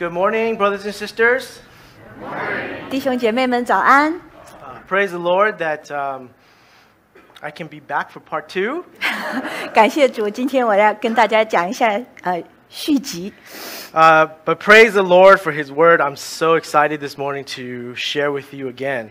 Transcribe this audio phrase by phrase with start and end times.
[0.00, 1.58] Good morning, brothers and sisters.
[2.90, 4.14] 弟兄姐妹们早安！
[4.14, 6.28] Uh, praise the Lord that um,
[7.40, 8.84] I can be back for part two.
[9.72, 13.32] 感谢主，今天我要跟大家讲一下呃续集。
[13.92, 16.00] Uh, but praise the Lord for His word.
[16.00, 19.08] I'm so excited this morning to share with you again.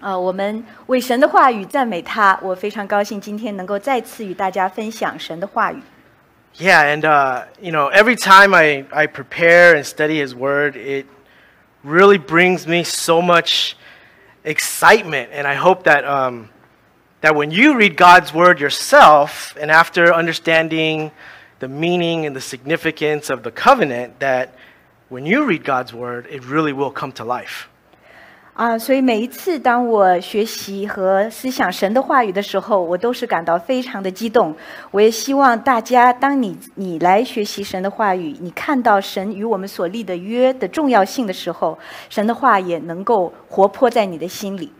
[0.00, 5.80] 呃，我们为神的话语赞美他，我非常高兴今天能够再次与大家分享神的话语。
[6.59, 11.05] Yeah, and uh, you know, every time I, I prepare and study His word, it
[11.83, 13.77] really brings me so much
[14.43, 15.29] excitement.
[15.33, 16.49] And I hope that, um,
[17.21, 21.11] that when you read God's word yourself, and after understanding
[21.59, 24.55] the meaning and the significance of the covenant, that
[25.09, 27.69] when you read God's word, it really will come to life.
[28.57, 34.51] 啊，所以每一次当我学习和思想神的话语的时候，我都是感到非常的激动。
[34.89, 41.77] 我也希望大家，当你你来学习神的话语，你看到神与我们所立的约的重要性的时候，
[42.09, 44.73] 神的话也能够活泼在你的心里。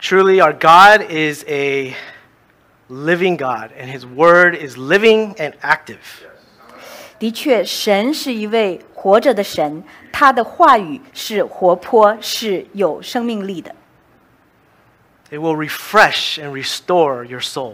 [0.00, 1.94] Truly, our God is a
[2.88, 5.98] living God, and His word is living and active.
[7.19, 13.73] 的确，神是一位活着的神，他的话语是活泼，是有生命力的，
[15.29, 17.73] It will refresh and restore your soul.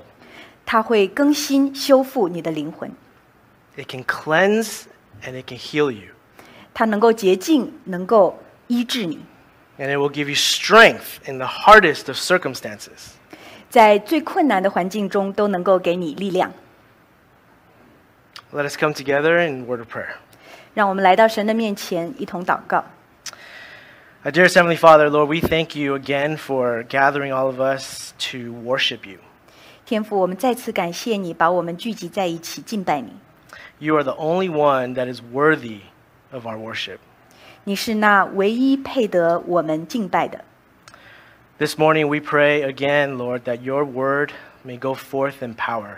[0.65, 2.91] 他会更新、修复你的灵魂，
[3.75, 4.83] It can cleanse
[5.23, 6.13] and it can heal you.
[6.73, 9.19] 他能够洁净，能够医治你，
[9.77, 13.15] And it will give you strength in the hardest of circumstances.
[13.69, 16.53] 在最困难的环境中都能够给你力量。
[18.51, 20.15] Let us come together in word of prayer.
[20.73, 22.83] 让我们来到神的面前，一同祷告。
[24.23, 28.53] Our dearest Heavenly Father, Lord, we thank you again for gathering all of us to
[28.53, 29.17] worship you.
[29.85, 33.13] 天父，我们再次感谢你，把我们聚集在一起敬拜你。
[33.79, 35.79] You are the only one that is worthy
[36.31, 36.99] of our worship.
[37.63, 40.45] 你是那唯一配得我们敬拜的。
[41.57, 44.31] This morning we pray again, Lord, that your word
[44.65, 45.97] may go forth in power.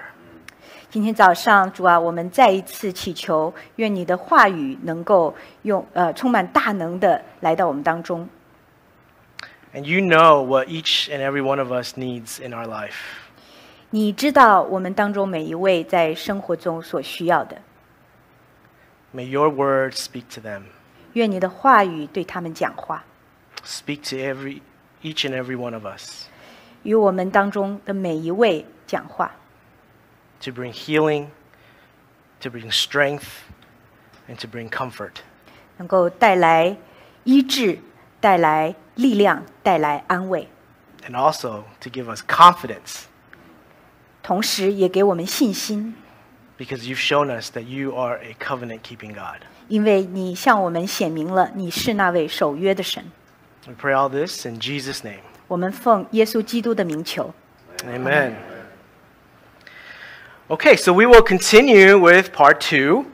[0.89, 8.27] 今天早上，主啊，我们再一次祈求，愿你的话语能够用呃充满大能的来到我们当中。
[9.73, 12.93] And you know what each and every one of us needs in our life.
[13.89, 17.57] 你知道我们当中每一位在生活中所需要的，
[19.15, 20.63] May your word speak to them.
[21.13, 23.03] 愿你的话语对他们讲话，
[23.63, 24.61] Speak to every
[25.01, 26.25] each and every one of us
[26.83, 29.31] 与我们当中的每一位讲话，
[30.41, 31.27] to bring healing,
[32.41, 33.43] to bring strength,
[34.27, 35.21] and to bring comfort.
[35.77, 36.77] 能够带来
[37.23, 37.79] 医治，
[38.19, 40.47] 带来力量，带来安慰，
[41.07, 43.03] And also to give us confidence
[44.21, 45.95] 同时也给我们信心，
[46.57, 49.41] because you've shown us that you are a covenant keeping God.
[49.67, 53.03] 因为你向我们显明了你是那位守约的神。
[53.65, 55.21] We pray all this in Jesus' name.
[55.47, 57.33] 我们奉耶稣基督的名求。
[57.85, 58.35] Amen.
[60.49, 63.05] Okay, so we will continue with part two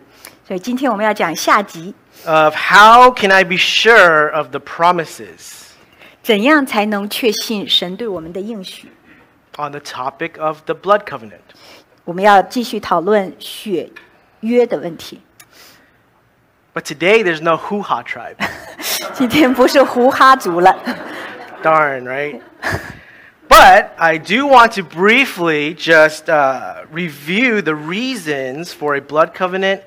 [0.48, 1.94] 所以今天我们要讲下集，
[2.26, 5.68] of how can I be sure of the promises
[6.24, 8.90] 怎样才能确信神对我们的应许？
[9.58, 11.40] on the topic of the blood covenant.
[12.04, 13.90] 我们要继续讨论血
[14.40, 15.22] 约的问题。
[16.74, 18.36] But today there's no hoo ha tribe.
[19.14, 20.76] 今天不是胡哈族了，
[21.62, 22.42] Darn, right?
[23.54, 29.82] But I do want to briefly just uh, review the reasons for a blood covenant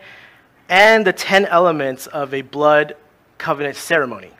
[0.68, 2.94] and the 10 elements of a blood
[3.38, 4.30] covenant ceremony.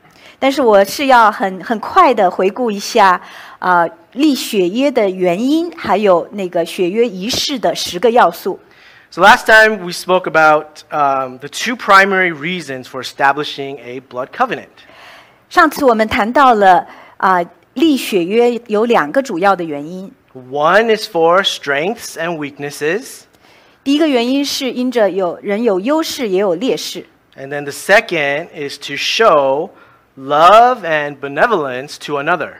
[0.40, 3.20] 但是我是要很很快的回顾一下，
[3.60, 8.58] 啊、立血约的原因，还有那个血约仪式的十个要素。
[9.10, 14.30] So last time we spoke about um, the two primary reasons for establishing a blood
[14.36, 14.66] covenant.
[15.48, 16.86] 上次我们谈到了
[17.18, 17.40] 啊、
[17.76, 20.10] 立血约有两个主要的原因。
[20.50, 23.22] One is for strengths and weaknesses,
[23.84, 27.04] 第一个原因是因着有人有优势也有劣势，
[27.36, 29.70] and then the second is to show
[30.16, 32.54] love and benevolence to another.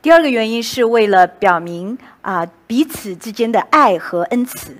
[0.00, 4.76] 第二个原因是为了表明啊、彼此之间的爱和恩慈。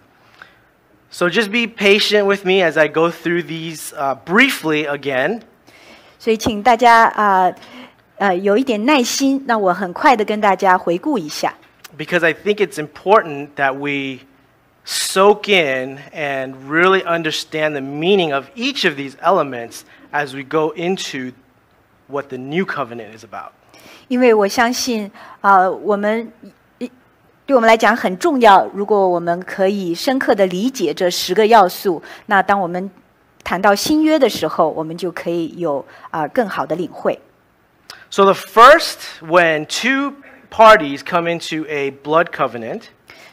[1.10, 5.40] So just be patient with me as I go through these uh, briefly again.
[6.18, 7.52] 所以请大家啊
[8.23, 11.53] 呃有一点耐心，那我很快的跟大家回顾一下。
[11.97, 14.21] because I think it's important that we
[14.85, 19.81] soak in and really understand the meaning of each of these elements
[20.13, 21.33] as we go into
[22.07, 23.51] what the new covenant is about.
[24.07, 25.11] 因为我相信
[25.41, 26.31] 啊、我们
[27.45, 28.65] 对我们来讲很重要。
[28.73, 32.89] 如果我们可以深刻的理解这十个要素，那当我们
[33.43, 37.19] 谈到新约的时候，我们就可以有啊、更好的领会。
[38.12, 40.14] So the first, when two
[40.50, 42.82] parties come into a blood covenant,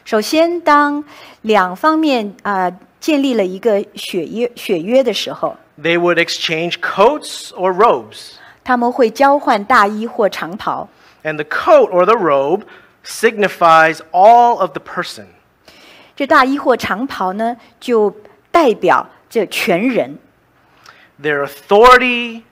[0.04, 1.04] 首先，当
[1.42, 8.32] 两方面啊、建立了一个血约血约的时候， they would exchange coats or robes.
[8.62, 10.88] 他们会交换大衣或长袍。
[11.24, 12.62] And the coat or the robe
[13.04, 15.26] signifies all of the person.
[16.14, 18.14] 这大衣或长袍呢，就
[18.50, 20.18] 代表这全人，
[21.20, 22.42] their authority,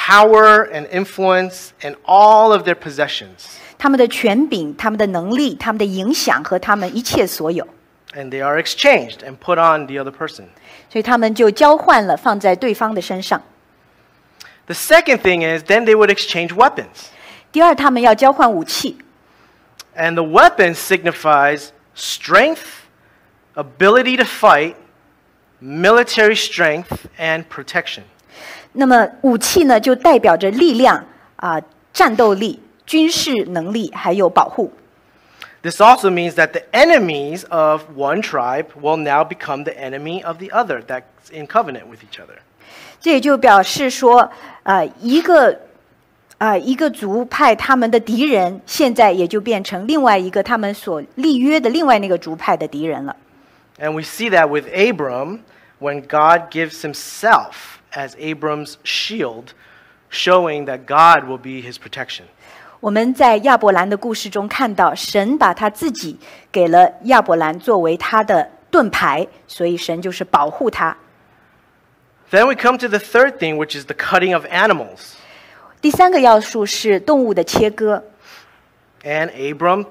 [0.00, 3.58] power, and influence, and all of their possessions.
[3.78, 7.66] 他们的权柄、他们的能力、他们的影响和他们一切所有，
[8.14, 10.46] And they are exchanged and put on the other person.
[10.90, 13.42] 所以他们就交换了，放在对方的身上。
[14.66, 17.10] The second thing is then they would exchange weapons.
[17.52, 18.98] 第二，他们要交换武器，
[19.94, 22.62] And the weapon signifies strength,
[23.54, 24.74] ability to fight,
[25.60, 28.04] military strength, and protection.
[28.73, 34.71] 那么武器呢，就代表着力量啊、战斗力、军事能力，还有保护。
[35.61, 40.47] This also means that the enemies of one tribe will now become the enemy of the
[40.47, 41.01] other that's
[41.31, 42.39] in covenant with each other.
[42.99, 44.31] 这也就表示说，
[44.63, 45.59] 呃，一个
[46.39, 53.15] 啊、一个族派他们的敌人，现在也就变成另外一个他们所立约的另外那个族派的敌人了。
[53.79, 55.41] And we see that with Abram
[55.79, 59.54] when God gives himself as Abram's shield,
[60.10, 62.24] showing that God will be his protection.
[62.80, 66.18] 我们在亚伯兰的故事中看到，神把他自己
[66.52, 70.96] 给了亚伯兰作为他的盾牌，所以神就是保护他。
[72.30, 75.14] Then we come to the third thing, which is the cutting of animals.
[75.80, 78.04] 第三个要素是动物的切割。
[79.02, 79.86] And Abram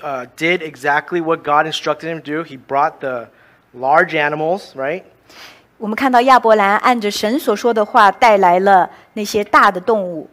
[0.00, 2.44] uh, did exactly what God instructed him to do.
[2.44, 3.28] He brought the
[3.74, 5.02] large animals, right?
[5.78, 10.28] 我们看到亚伯兰按着神所说的话带来了那些大的动物，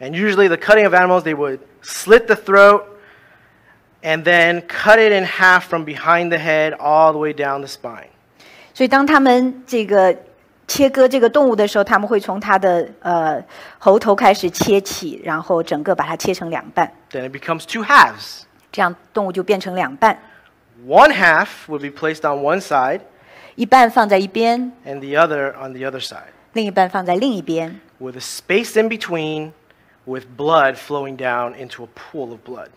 [0.00, 2.82] And usually, the cutting of animals, they would slit the throat
[4.02, 7.68] and then cut it in half from behind the head all the way down the
[7.68, 8.08] spine.
[8.74, 10.16] 所以当他们这个
[10.66, 13.40] 切割这个动物的时候，他们会从它的呃
[13.78, 18.42] 喉头开始切起，然后整个把它切成两半， Then it becomes two halves.
[18.72, 20.18] 这样动物就变成两半，
[20.88, 23.00] One half would be placed on one side
[23.56, 29.52] 一半放在一边， and the other on the other side, 另一半放在另一边， with a space in between
[30.04, 32.68] with blood flowing down into a pool of blood.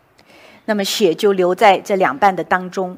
[0.65, 2.97] 那么血就流在这两半的当中。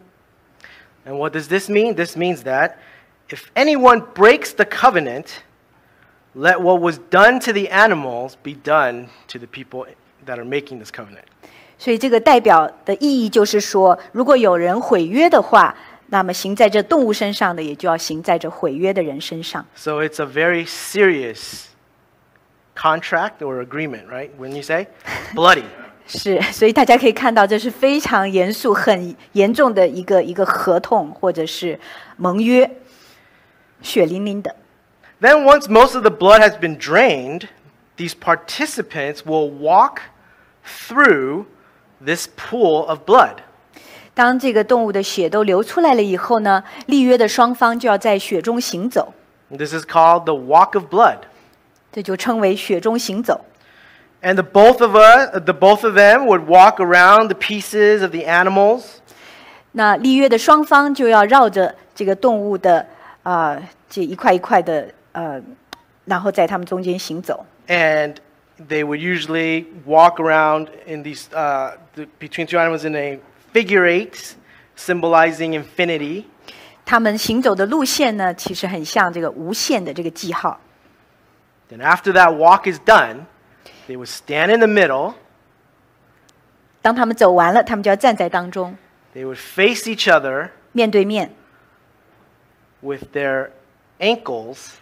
[1.06, 1.96] And what does this mean?
[1.96, 2.74] This means that
[3.30, 5.28] if anyone breaks the covenant,
[6.34, 9.86] let what was done to the animals be done to the people
[10.26, 11.26] that are making this covenant.
[11.78, 15.76] 所以这个代表的意义就是说，如果有人毁约的话，
[16.13, 19.65] 那么行在这动物身上的，也就要行在这毁约的人身上。
[19.75, 21.69] So it's a very serious
[22.77, 24.29] contract or agreement, right?
[24.39, 24.89] When you say
[25.35, 25.65] bloody.
[26.07, 31.81] 是，所以大家可以看到，这是非常严肃、很严重的一个一个合同或者是
[32.19, 32.71] 盟约，
[33.81, 34.55] 血淋淋的。
[35.23, 37.49] Then, once most of the blood has been drained,
[37.97, 40.01] these participants will walk
[40.63, 41.47] through
[42.05, 43.37] this pool of blood.
[44.15, 49.13] 当这个动物的血都流出来了以后呢，立约的双方就要在血中行走
[49.51, 51.19] ，This is called the walk of blood.
[51.91, 53.45] 这就称为血中行走。
[54.23, 58.21] And the both of us, the both of them would walk around the pieces of the
[58.21, 58.85] animals,
[59.73, 62.87] 那立约的双方就要绕着这个动物的
[63.23, 65.43] 啊、呃这一块一块的呃，
[66.05, 67.45] 然后在他们中间行走。
[67.69, 68.17] and
[68.69, 73.19] they would usually walk around in these uh, the, between two animals in a
[73.54, 74.36] figure eight,
[74.78, 76.26] symbolizing infinity.
[76.86, 80.60] 他们行走的路线呢，其实很像这个无限的这个记号。
[81.70, 83.26] Then, after that walk is done,
[83.88, 85.16] they would stand in the middle.
[86.82, 88.78] 当他们走完了，他们就要站在当中，
[89.14, 91.32] They would face each other 面对面，
[92.82, 93.50] with their
[94.00, 94.76] ankles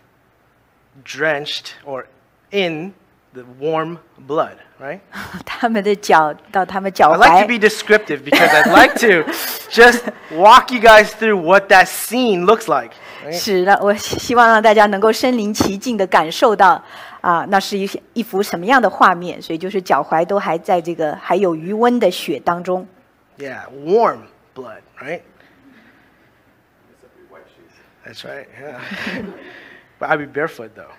[1.03, 2.05] drenched or
[2.51, 2.93] in
[3.33, 4.99] the warm blood, right?
[5.45, 9.29] 他们的脚到他们脚 I like to 踝 be descriptive because I'd like to
[9.69, 12.91] just walk you guys through what that scene looks like.
[13.25, 13.33] right?
[13.33, 16.81] 是的，我希希望让大家能够身临其境的感受到
[17.21, 19.41] 啊，那是一一幅什么样的画面。
[19.41, 22.87] 所以就是脚踝都还在这个还有余温的血当中。
[23.37, 25.21] Yeah, warm blood, right?
[28.05, 28.47] That's right.
[28.61, 28.79] Yeah.
[29.99, 30.91] but I'd be barefoot though.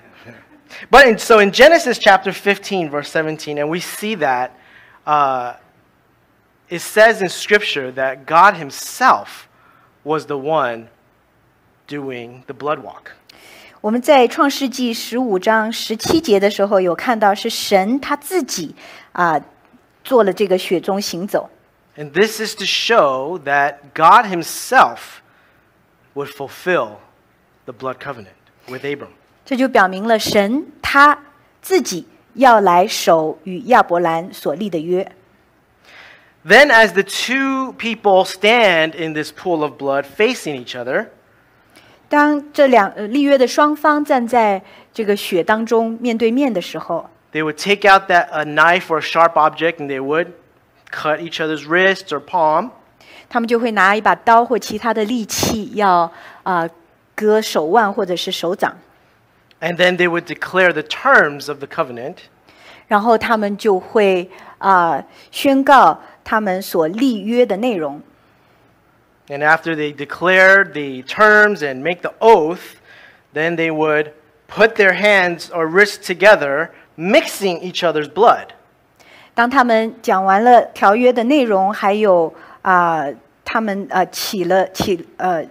[0.91, 4.51] But in, so in Genesis chapter 15, verse 17, and we see that
[5.07, 5.55] uh,
[6.69, 9.49] it says in Scripture that God Himself
[10.05, 10.89] was the one
[11.87, 13.13] doing the blood walk.
[13.81, 18.75] 我们在创世纪十五章十七节的时候有看到，是神他自己
[19.13, 19.41] 啊、
[20.03, 21.49] 做了这个雪中行走。
[21.97, 25.23] And this is to show that God Himself
[26.15, 26.97] would fulfill
[27.67, 28.35] the blood covenant
[28.67, 29.13] with Abram.
[29.46, 31.18] 这就表明了神他
[31.62, 35.12] 自己要来守与亚伯兰所立的约。
[36.44, 41.08] Then, as the two people stand in this pool of blood facing each other,
[42.10, 50.28] 当这两呃立约的双方站在这个雪当中面对面的时候，they would take out that a knife or a sharp object and they would
[50.92, 52.72] cut each other's wrists or palm.
[53.30, 56.12] 他们就会拿一把刀或其他的利器要
[56.44, 56.68] 啊、
[57.16, 58.76] 割手腕或者是手掌，
[59.61, 62.17] And then they would declare the terms of the covenant.
[62.89, 68.01] 然后他们就会啊、宣告他们所立约的内容。
[69.29, 72.77] And after they declare the terms and make the oath,
[73.35, 74.13] then they would
[74.47, 78.51] put their hands or wrists together, mixing each other's blood.
[79.35, 82.33] 当他们讲完了条约的内容，还有
[82.63, 83.05] 啊、
[83.45, 85.45] 他们呃起了起呃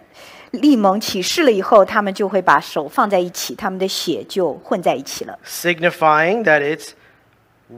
[0.52, 5.38] 立盟起誓了以后，他们就会把手放在一起，他们的血就混在一起了。
[5.46, 6.92] signifying that it's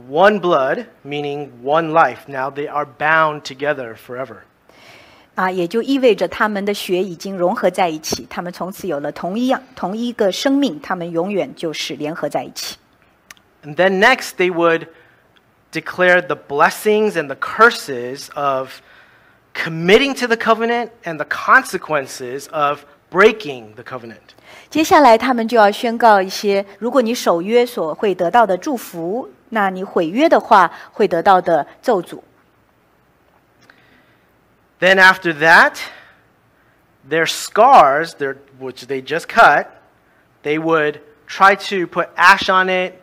[0.08, 2.18] one blood, meaning one life.
[2.26, 4.38] Now they are bound together forever.
[5.34, 12.76] 啊，也就意味着他们的血已经融合在一起，他们从此有了同一样同一个生命，他们永远就是联合在一起。
[13.64, 14.88] And then next, they would
[15.72, 18.80] declare the blessings and the curses of
[19.54, 24.34] committing to the covenant and the consequences of breaking the covenant.
[24.70, 32.20] 接下来，他们就要宣告一些，如果你守约所会得到的祝福，那你毁约的话会得到的咒诅。
[34.78, 35.78] Then after that,
[37.08, 39.66] their scars, their, which they just cut,
[40.42, 43.00] they would try to put ash on it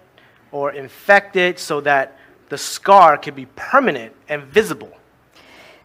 [0.51, 2.10] or infect it so that
[2.50, 4.92] the scar could be permanent and visible.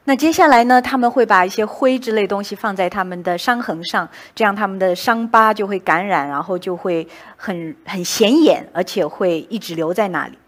[0.05, 10.39] 那接下来呢，他们会把一些灰之类东西放在他们的伤痕上，这样他们的伤疤就会感染，然后就会很很显眼，而且会一直留在那里。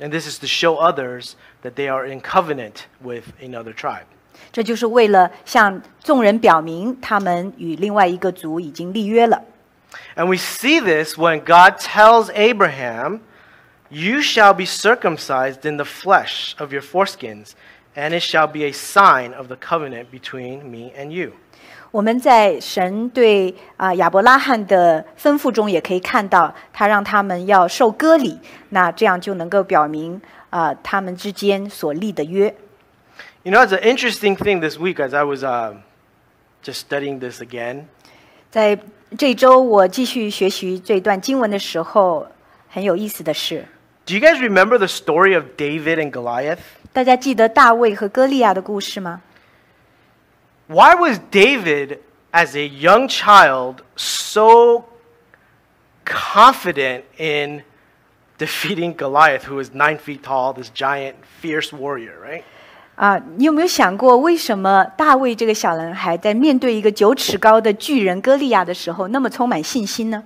[0.00, 1.32] And this is to show others
[1.62, 4.04] that they are in covenant with another tribe.
[4.52, 9.42] 这就是为了向众人表明，他们与另外一个族已经立约了。
[10.16, 13.20] And we see this when God tells Abraham,
[13.90, 17.54] You shall be circumcised in the flesh of your foreskins,
[17.94, 21.32] and it shall be a sign of the covenant between me and you.
[21.90, 30.20] 我们在神对啊、亚伯拉罕的吩咐中也可以看到，他让他们要受割礼，那这样就能够表明
[30.50, 32.54] 啊、他们之间所立的约。
[33.42, 35.74] You know, it's an interesting thing this week as I was uh,
[36.62, 37.86] just studying this again.
[38.50, 38.78] 在
[39.18, 42.28] 这周我继续学习这段经文的时候，
[42.68, 43.64] 很有意思的是，
[44.06, 46.58] Do you guys remember the story of David and Goliath?
[46.94, 49.22] 大家记得大卫和歌利亚的故事吗？
[50.66, 51.98] Why was David,
[52.32, 54.84] as a young child, so
[56.04, 57.62] confident in
[58.38, 62.42] defeating Goliath, who was nine feet tall, this giant, fierce warrior, right?
[62.96, 70.22] 啊，你有没有想过，为什么大卫这个小男孩在面对一个九尺高的巨人歌利亚的时候，那么充满信心呢？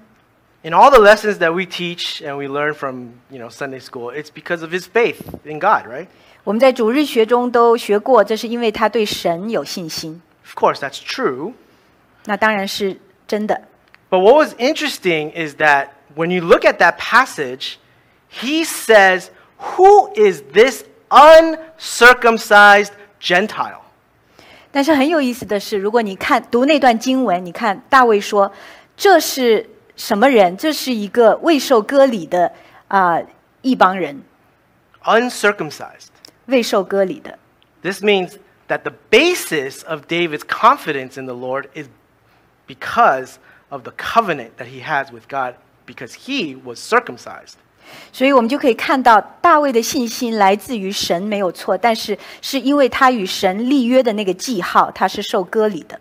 [0.62, 4.10] In all the lessons that we teach and we learn from, you know, Sunday school,
[4.10, 6.08] it's because of his faith in God, right?
[6.43, 10.21] 我们在主日学中都学过，这是因为他对神有信心。
[10.45, 11.53] Of course, that's true.
[12.25, 13.61] 那当然是真的。
[14.09, 17.75] But what was interesting is that when you look at that passage,
[18.31, 19.29] he says,
[19.75, 23.81] Who is this uncircumcised Gentile?
[24.71, 28.51] 但是很有意思的是，如果你看读那段经文，你看大卫说
[28.95, 30.55] ：“这是什么人？
[30.55, 32.51] 这是一个未受割礼的
[32.87, 33.19] 啊、
[33.61, 34.21] 一帮人
[35.03, 36.09] ，Uncircumcised.
[36.48, 37.38] 未受割礼的。
[37.82, 41.88] This means that the basis of David's confidence in the Lord is
[42.66, 43.34] because
[43.68, 45.54] of the covenant that he has with God,
[45.86, 47.54] because he was circumcised.
[48.12, 51.76] ”所以我们就可以看到大卫的信心来自于神，没有错。
[51.76, 56.00] 但是是因为他与神立约的那个记号，他是受割礼的。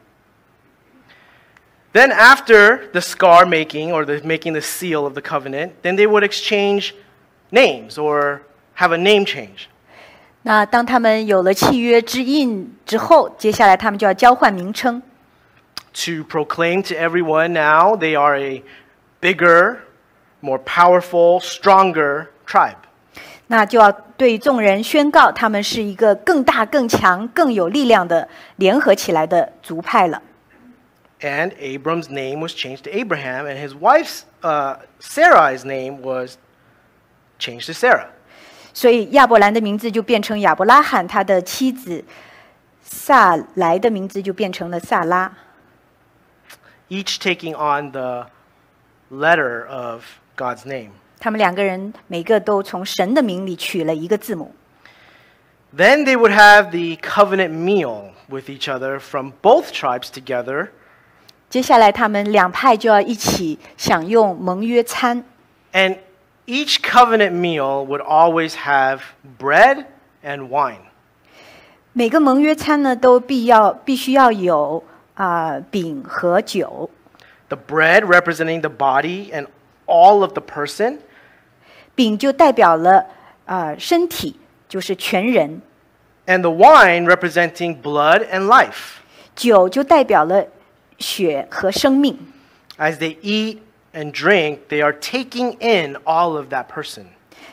[1.92, 6.08] Then, after the scar making or the making the seal of the covenant, then they
[6.08, 6.94] would exchange
[7.52, 8.40] names or
[8.78, 9.68] have a name change.
[10.44, 15.02] 那当他们有了契约之印之后，接下来他们就要交换名称。
[15.94, 18.64] to proclaim to everyone now they are a
[19.22, 19.78] bigger,
[20.42, 22.76] more powerful, stronger tribe.
[23.48, 30.22] 那就要对众人宣告，他们是一个更大、更强、更有力量的联合起来的族派了。
[31.24, 36.38] and Abram's name was changed to Abraham, and his wife's uh, Sarai's name was
[37.40, 38.10] changed to Sarah.
[38.79, 42.05] 所以亚伯兰的名字就变成亚伯拉罕，他的妻子
[42.81, 45.33] 萨莱的名字就变成了萨拉。
[46.89, 48.29] each taking on the
[49.11, 50.05] letter of
[50.37, 50.91] God's name.
[51.19, 54.55] 他们两个人每个都从神的名里取了一个字母。
[55.77, 60.69] Then they would have the covenant meal with each other from both tribes together,
[61.51, 65.25] 接下来他们两派就要一起享用盟约餐
[65.73, 65.99] ，and
[66.48, 69.02] each covenant meal would always have
[69.40, 69.86] bread
[70.24, 70.82] and wine.
[71.94, 76.90] 每个盟约餐呢都必要必须要有啊、饼和酒。
[77.50, 79.48] The bread representing the body and
[79.86, 80.98] all of the person,
[81.94, 83.06] 饼就代表了
[83.46, 85.62] 啊、身体，就是全人；
[86.26, 88.98] and the wine representing blood and life.
[89.36, 90.46] 酒就代表了
[90.98, 92.18] 血和生命。
[92.78, 93.60] As they eat
[93.94, 97.06] and drink, they are taking in all of that person.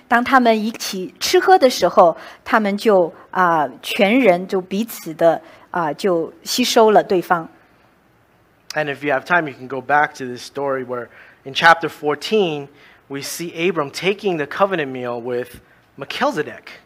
[0.09, 5.41] 当他们一起吃喝的时候，他们就啊、全人就彼此的
[5.71, 7.49] 啊、就吸收了对方。
[8.75, 11.09] And if you have time, you can go back to this story where
[11.45, 12.69] in chapter 14,
[13.09, 15.61] we see Abram taking the covenant meal with
[15.97, 16.81] Melchizedek,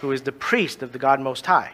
[0.00, 1.72] who is the priest of the God Most High.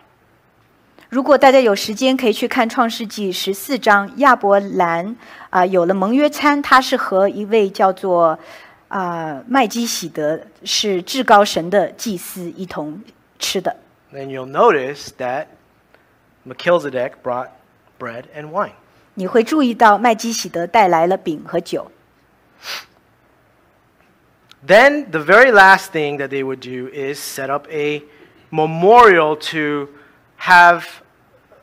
[1.09, 5.17] 如果大家有时间，可以去看《创世纪》十四章，亚伯兰
[5.51, 8.39] 啊、有了盟约餐，他是和一位叫做
[8.87, 13.03] 啊、麦基喜德是至高神的祭司一同
[13.41, 13.75] 吃的。
[14.13, 15.47] Then you'll notice that
[16.47, 17.49] Melchizedek brought
[17.99, 18.73] bread and wine.
[19.15, 21.91] 你会注意到麦基喜德带来了饼和酒。
[24.67, 28.03] Then the very last thing that they would do is set up a
[28.51, 29.89] memorial to
[30.45, 30.85] have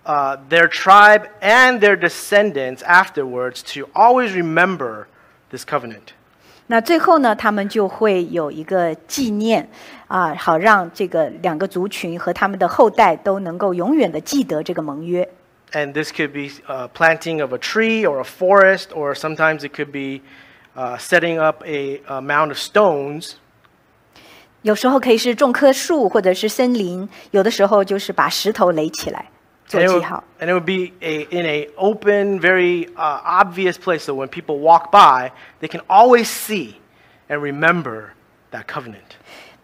[0.05, 5.07] uh, their tribe and their descendants afterwards to always remember
[5.49, 6.13] this covenant.
[6.69, 9.69] 那最后呢，他们就会有一个纪念
[10.07, 15.27] 啊，好让这个两个族群和他们的后代都能够永远的记得这个盟约。
[15.71, 19.73] And this could be uh, planting of a tree or a forest, or sometimes it
[19.73, 20.21] could be
[20.75, 23.35] uh, setting up a, a mound of stones
[24.63, 29.25] 有时候可以是种棵树，或者是森林；有的时候就是把石头垒起来
[29.65, 30.23] 做 And it, 记 would, 号。
[30.39, 34.59] and it would be a, in a open, very uh, obvious place, so when people
[34.59, 36.75] walk by, they can always see
[37.29, 38.09] and remember
[38.51, 39.15] that covenant.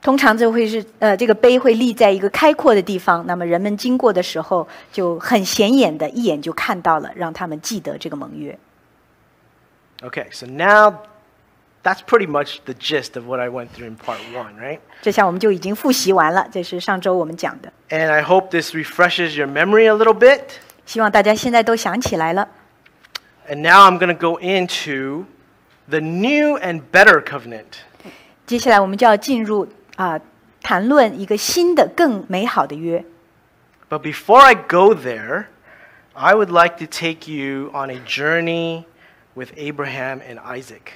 [0.01, 8.57] 通常就会是呃，这个碑会立在一个开阔的地方，那么人们经过的时候就很显眼的，一眼就看到了，让他们记得这个盟约。
[10.01, 10.93] Okay, so now
[11.87, 14.79] that's pretty much the gist of what I went through in part one, right?
[15.01, 20.41] 这下我们就已经复习完了，这是上周我们讲的， And I hope this refreshes your memory a little bit.
[20.85, 22.47] 希望大家现在都想起来了。
[23.49, 25.25] And now I'm going to go into
[25.89, 27.81] the new and better covenant.
[28.45, 30.19] 接下来我们就要进入啊、
[30.61, 33.03] 谈论一个新的、更美好的约。
[33.89, 35.45] But before I go there,
[36.13, 38.85] I would like to take you on a journey
[39.35, 40.93] with Abraham and Isaac.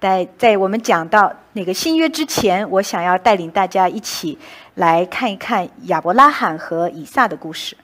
[0.00, 4.38] 在在我们讲到那个新约之前，我想要带领大家一起
[4.74, 7.76] 来看一看亚伯拉罕和以撒的故事。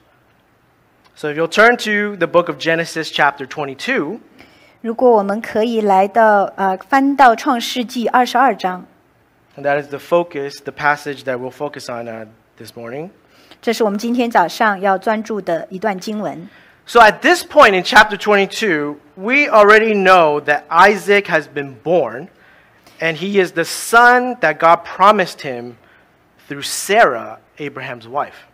[1.15, 4.19] So if you'll turn to the book of Genesis, chapter twenty two，
[4.81, 8.85] 如果我们可以来到呃翻到创世纪二十二章
[9.57, 13.09] ，and that is the focus, the passage that we'll focus on uh, this morning.
[13.61, 16.47] 这是我们今天早上要专注的一段经文。
[16.86, 22.28] So at this point in chapter 22, we already know that Isaac has been born,
[23.00, 25.76] and he is the son that God promised him
[26.48, 28.48] through Sarah, Abraham's wife.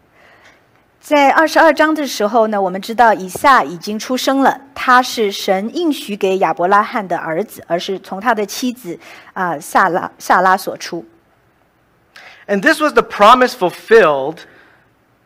[1.01, 8.99] 在二十二章的时候呢，我们知道以撒已经出生了，他是神应许给亚伯拉罕的儿子，而是从他的妻子
[9.33, 11.07] 啊、萨拉萨拉所出。
[12.49, 14.39] And this was the promise fulfilled,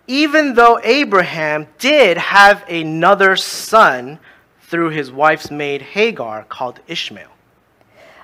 [0.07, 4.19] even though Abraham did have another son
[4.69, 7.31] through his wife's maid Hagar called Ishmael.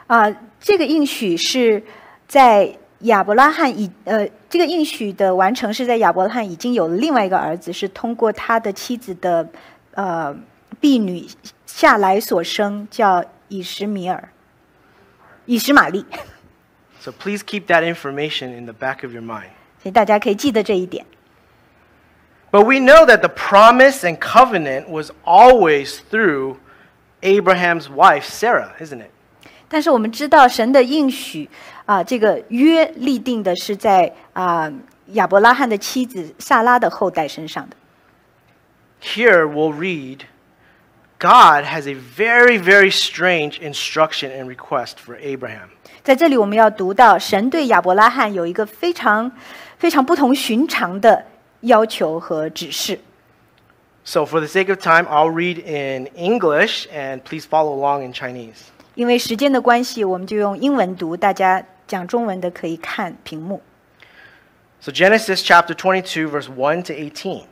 [0.07, 1.83] 啊、这个应许是
[2.29, 9.49] 在亚伯拉罕已呃，这个应许的完成是在亚伯拉罕已经有了另外一个儿子，是通过他的妻子的
[9.95, 10.37] 呃
[10.81, 11.27] 婢女
[11.67, 14.29] 夏来所生，叫以实米尔，
[15.45, 16.05] 以实玛利。
[17.01, 19.51] So please keep that information in the back of your mind.
[19.83, 21.05] 所以大家可以记得这一点。
[22.51, 26.57] But we know that the promise and covenant was always through
[27.23, 29.11] Abraham's wife, Sarah, isn't it?
[29.69, 31.49] 但是我们知道神的应许
[31.87, 34.73] 啊、这个约立定的是在啊、
[35.13, 37.77] 亚伯拉罕的妻子萨拉的后代身上的。
[39.03, 40.21] Here we'll read
[41.19, 45.69] God has a very, very strange instruction and request for Abraham.
[46.03, 49.31] 在这里，我们要读到神对亚伯拉罕有一个非常
[49.79, 51.25] 非常不同寻常的
[51.61, 52.99] 要求和指示。
[54.05, 58.13] So, for the sake of time, I'll read in English and please follow along in
[58.13, 58.69] Chinese.
[58.95, 63.61] 因为时间的关系，我们就用英文读，大家讲中文的可以看屏幕。
[64.81, 67.47] So, Genesis chapter 22, verse 1 to 18.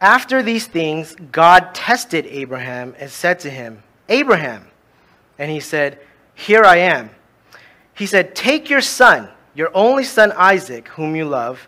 [0.00, 4.62] After these things, God tested Abraham and said to him, Abraham.
[5.38, 5.98] And he said,
[6.34, 7.10] Here I am.
[7.96, 11.67] He said, Take your son, your only son Isaac, whom you love,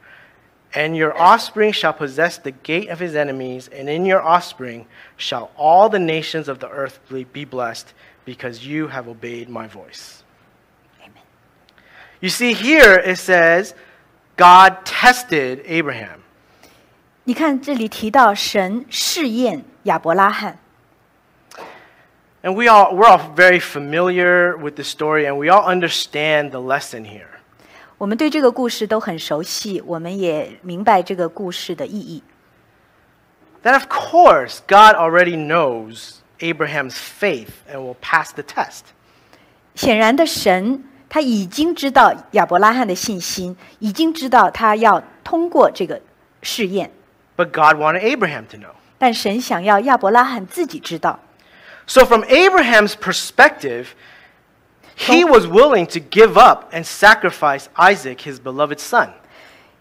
[0.74, 5.50] And your offspring shall possess the gate of his enemies, and in your offspring shall
[5.56, 7.00] all the nations of the earth
[7.32, 7.94] be blessed,
[8.26, 10.22] because you have obeyed my voice.
[11.00, 11.22] Amen.
[12.20, 13.74] You see, here it says,
[14.36, 16.22] God tested Abraham.
[17.24, 20.58] 你看这里提到神试验亚伯拉罕，
[22.42, 26.60] And we all, we're all very familiar with the story, and we all understand the
[26.60, 27.29] lesson here.
[28.00, 32.22] 我们对这个故事都很熟悉，我们也明白这个故事的意义。
[33.62, 38.82] That, of course, God already knows Abraham's faith and will pass the test.
[39.74, 46.00] 显然的，神他已经知道亚伯拉罕的信心，已经知道他要通过这个
[46.42, 46.90] 试验，
[47.36, 48.70] But God wanted Abraham to know.
[48.98, 51.20] 但神想要亚伯拉罕自己知道。
[51.86, 53.86] So, from Abraham's perspective,
[55.00, 59.10] he was willing to give up and sacrifice Isaac, his beloved son.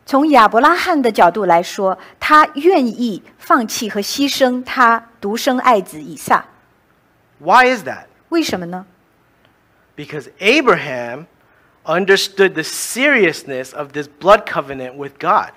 [0.06, 6.46] 从亚伯拉罕的角度来说，他愿意放弃和牺牲他独生爱子以撒。
[7.39, 8.06] Why is that?
[8.30, 8.86] 为什么呢？
[9.96, 11.26] Because Abraham
[11.86, 15.52] understood the seriousness of this blood covenant with God.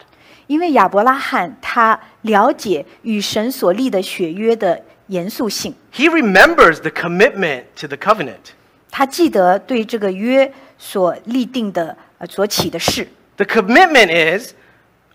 [0.46, 8.52] 因为亚伯拉罕他了解与神所立的血约的严肃性， He remembers the commitment to the covenant.
[8.92, 13.08] 他记得对这个约所立定的呃所起的事。
[13.36, 14.54] The commitment is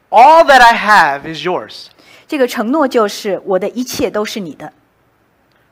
[0.10, 1.88] all that I have is yours.
[2.28, 4.72] 这个承诺就是我的一切都是你的，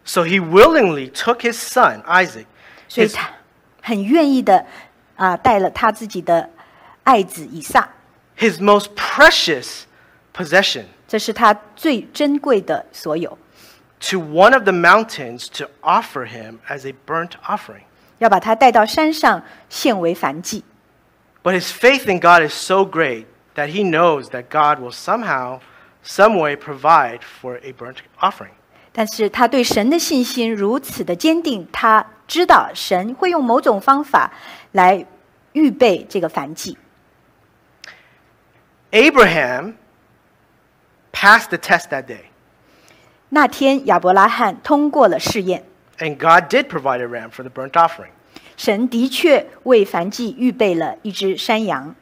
[0.03, 2.45] So he willingly took his son, Isaac,
[2.87, 3.31] 所以 his, 他
[3.81, 4.65] 很愿意的
[5.15, 6.49] 啊带了他自己的
[7.03, 7.87] 爱子以撒，
[8.37, 9.83] his most precious
[10.35, 13.37] possession, 这是他最珍贵的所有，
[14.01, 17.83] to one of the mountains to offer him as a burnt offering.
[18.18, 20.64] 要把他带到山上献为燔祭。
[21.42, 25.60] But his faith in God is so great that he knows that God will somehow,
[26.04, 28.50] some way provide for a burnt offering.
[28.92, 34.32] 但是他对神的信心如此的坚定，他知道神会用某种方法
[34.72, 35.06] 来
[35.52, 36.76] 预备这个燔祭。
[38.90, 39.74] Abraham
[41.12, 42.24] passed the test that day,
[43.28, 45.64] 那天亚伯拉罕通过了试验，
[45.99, 48.11] and God did provide a ram for the burnt offering.
[48.57, 51.95] 神的确为燔祭预备了一只山羊。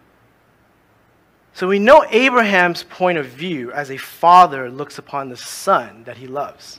[1.54, 6.16] So we know Abraham's point of view as a father looks upon the son that
[6.16, 6.78] he loves.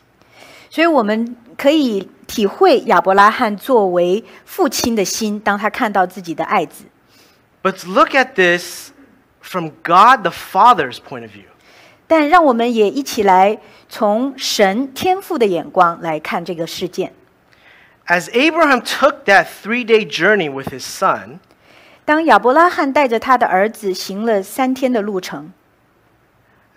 [0.70, 6.84] 所以我们可以体会亚伯拉罕作为父亲的心，当他看到自己的爱子。
[7.62, 8.92] But look at this
[9.40, 11.44] from God the Father's point of view.
[12.06, 17.12] 但让我们也一起来从神天赋的眼光来看这个事件。
[18.06, 21.38] As Abraham took that three day journey with his son,
[22.04, 25.52] 当亚伯拉罕带着他的儿子行了三天的路程，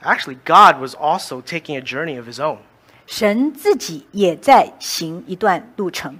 [0.03, 2.57] actually, God was also taking a journey of his own.
[3.07, 6.19] 神自己也在行一段路程。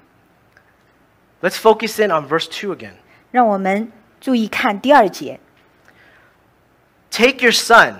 [1.42, 2.94] Let's focus in on verse 2 again.
[3.30, 5.40] 让我们注意看第二节。
[7.12, 7.96] Take your son,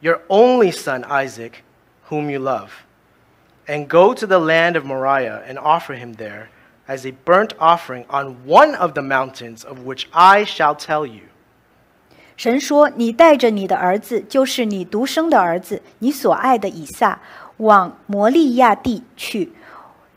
[0.00, 1.62] your only son Isaac,
[2.10, 2.84] whom you love,
[3.66, 6.48] and go to the land of Moriah and offer him there
[6.86, 11.22] as a burnt offering on one of the mountains of which I shall tell you.
[12.36, 17.20] 神说：“你带着你的儿子，就是你独生的儿子，你所爱的以撒，
[17.58, 19.52] 往摩利亚地去，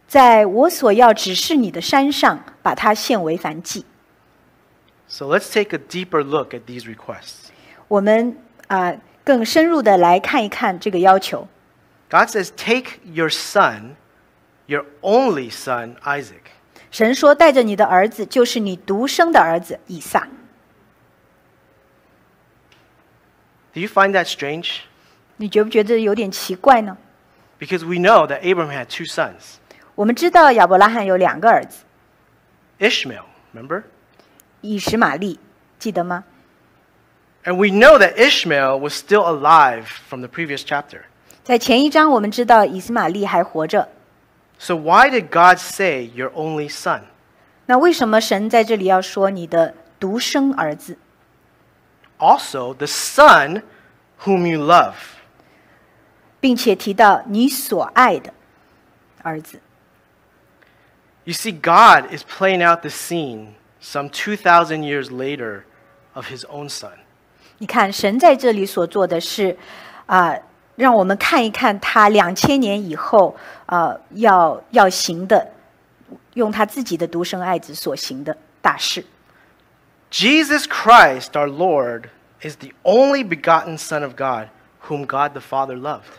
[0.08, 3.86] 在我所要指示你的山上，把他献为燔祭。
[5.08, 7.52] So let's take a deeper look at these requests.
[7.88, 8.36] ”我们
[8.68, 11.48] 啊、 更深入的来看一看这个要求。
[12.10, 13.96] God says, Take your son,
[14.66, 16.52] your only son, Isaac.
[16.90, 20.28] 神说：“带着你的儿子，就是你独生的儿子以撒。
[23.74, 24.80] Do you find that strange?
[25.10, 26.98] ”你觉不觉得有点奇怪呢？
[27.60, 29.58] Because we know that Abraham had two sons
[29.96, 31.84] 我们知道亚伯拉罕有两个儿子，
[32.80, 33.24] Ishmael,
[33.54, 33.84] remember?
[34.62, 35.40] 以实玛利，
[35.78, 36.24] 记得吗？
[37.44, 41.04] And we know that Ishmael was still alive from the previous chapter.
[41.44, 43.88] 在前一章我们知道以斯玛利还活着，
[44.60, 47.04] So why did God say your only son?
[47.68, 50.98] 那为什么神在这里要说你的独生儿子，
[52.18, 53.62] Also, the son
[54.24, 54.96] whom you love.
[56.40, 58.34] 并且提到你所爱的
[59.22, 59.62] 儿子？
[61.24, 65.64] You see, God is playing out the scene some 2,000 years later
[66.14, 67.00] of his own son.
[67.63, 69.57] 你看，神在这里所做的是，
[70.07, 70.37] 啊、
[70.75, 75.49] 让我们看一看他两千年以后，啊，要要行的，
[76.35, 79.05] 用他自己的独生爱子所行的大事。
[80.11, 82.07] Jesus Christ, our Lord,
[82.43, 84.49] is the only begotten Son of God
[84.89, 86.11] whom God the Father loved.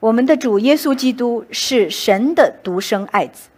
[0.00, 3.50] 我们的主耶稣基督是神的独生爱子。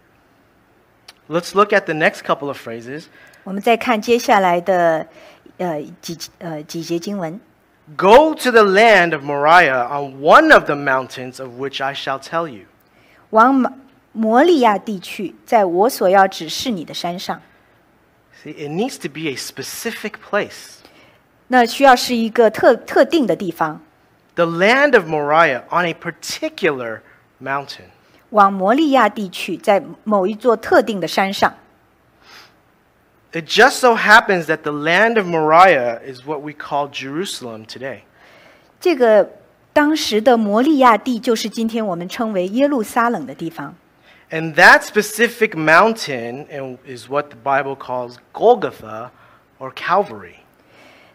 [1.29, 3.05] Let's look at the next couple of phrases.
[3.43, 5.07] 我们再看接下来的
[5.60, 7.40] 呃几呃几节经文。
[7.96, 12.18] Go to the land of Moriah on one of the mountains of which I shall
[12.18, 12.66] tell you.
[13.30, 13.72] 往摩
[14.12, 17.40] 摩利亚地去，在我所要指示你的山上。
[18.42, 20.78] See, it needs to be a specific place.
[21.48, 23.80] 那需要是一个特特定的地方，
[24.34, 27.00] The land of Moriah on a particular
[27.40, 27.86] mountain.
[28.30, 31.54] 往摩利亚地去，在某一座特定的山上。
[33.33, 38.01] it just so happens that the land of Moriah is what we call Jerusalem today.
[38.79, 39.29] 这个
[39.73, 43.75] 当时的摩利亚地就是今天我们称为耶路撒冷的地方。
[44.29, 46.45] And that specific mountain
[46.85, 49.09] is what the Bible calls Golgotha
[49.59, 50.35] or Calvary.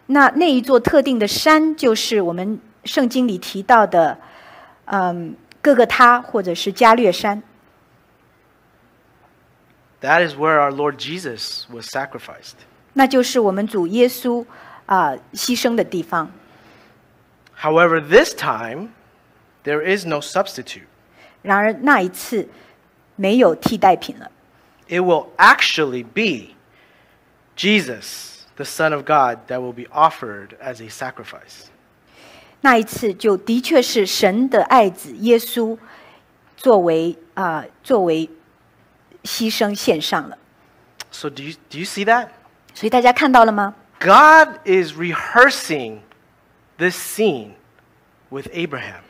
[0.05, 4.17] 那那一座特定的山就是我们圣经里提到的，
[4.85, 7.41] 嗯，各各他或者是加略山。
[10.00, 12.56] That is where our Lord Jesus was sacrificed.
[12.94, 14.44] 那就是我们主耶稣
[14.86, 16.30] 啊、牺牲的地方。
[17.60, 18.88] However, this time,
[19.64, 20.86] there is no substitute.
[21.42, 22.48] 然而那一次
[23.16, 24.30] 没有替代品了，
[24.88, 26.54] It will actually be
[27.56, 31.68] Jesus, the Son of God, that will be offered as a sacrifice.
[32.60, 35.78] 那一次就的确是神的爱子耶稣
[36.56, 38.28] 作为啊、作为
[39.26, 40.36] 牺牲献上了。
[41.10, 42.28] So, do you, do you see that?
[42.74, 43.74] 所以大家看到了吗？
[44.00, 45.98] God is rehearsing
[46.78, 47.50] this scene
[48.30, 49.02] with Abraham.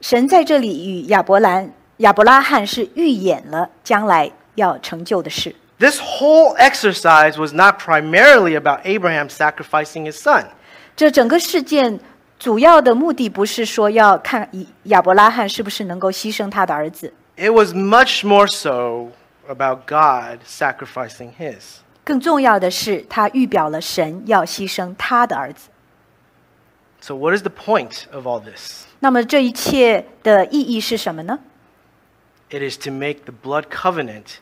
[0.00, 5.54] 神在这里与亚伯兰、亚伯拉罕是预演了将来要成就的事。
[5.78, 10.46] This whole exercise was not primarily about Abraham sacrificing his son.
[10.94, 11.98] 这整个事件
[12.38, 19.08] 主要的目的不是说要看以亚伯拉罕是不是能够牺牲他的儿子， It was much more so
[19.48, 21.78] about God sacrificing his.
[22.04, 25.70] 更重要的是他预表了神要牺牲他的儿子。
[27.00, 28.86] So, what is the point of all this?
[29.00, 31.38] 那么这一切的意义是什么呢？
[32.50, 34.36] It is to make the blood covenant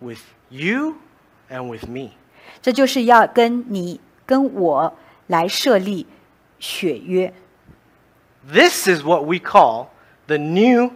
[0.00, 0.20] with
[0.50, 0.96] you
[1.50, 2.12] and with me.
[2.60, 4.96] 这就是要跟你跟我
[5.28, 6.06] 来设立
[6.58, 7.32] 血约。
[8.50, 9.88] This is what we call
[10.26, 10.92] the new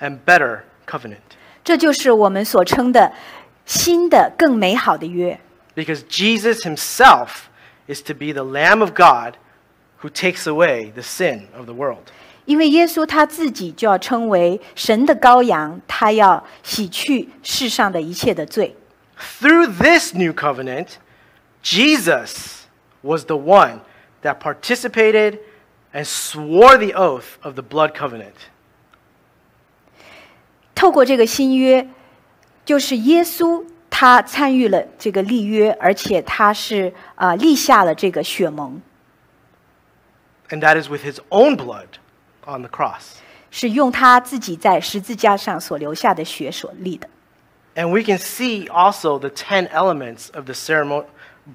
[0.00, 1.27] and better covenant.
[1.68, 3.12] 这就是我们所称的
[3.64, 5.38] 新的、更美好的约。
[5.74, 7.48] Because Jesus himself
[7.86, 9.36] is to be the Lamb of God
[10.02, 12.04] who takes away the sin of the world.
[12.44, 18.76] 因为耶稣他自己就要称为神的羔羊，他要洗去世上的一切的罪。
[19.40, 20.98] Through this new covenant,
[21.62, 22.66] Jesus
[23.02, 23.80] was the one
[24.22, 25.38] that participated
[25.94, 28.34] and swore the oath of the blood covenant.
[30.79, 31.85] 透过这个新约，
[32.63, 38.81] 就是耶稣他参与了这个立约，而且他是啊、呃立下了这个血盟
[40.47, 41.99] ，And that is with his own blood
[42.45, 43.17] on the cross.
[43.51, 47.09] 是用他自己在十字架上所留下的血所立的。
[47.75, 51.07] And we can see also the ten elements of the ceremony,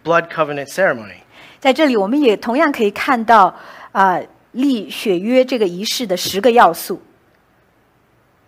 [0.04, 1.22] blood covenant ceremony.
[1.60, 3.56] 在这里，我们也同样可以看到
[3.92, 4.20] 啊、
[4.52, 7.00] 立血约这个仪式的十个要素：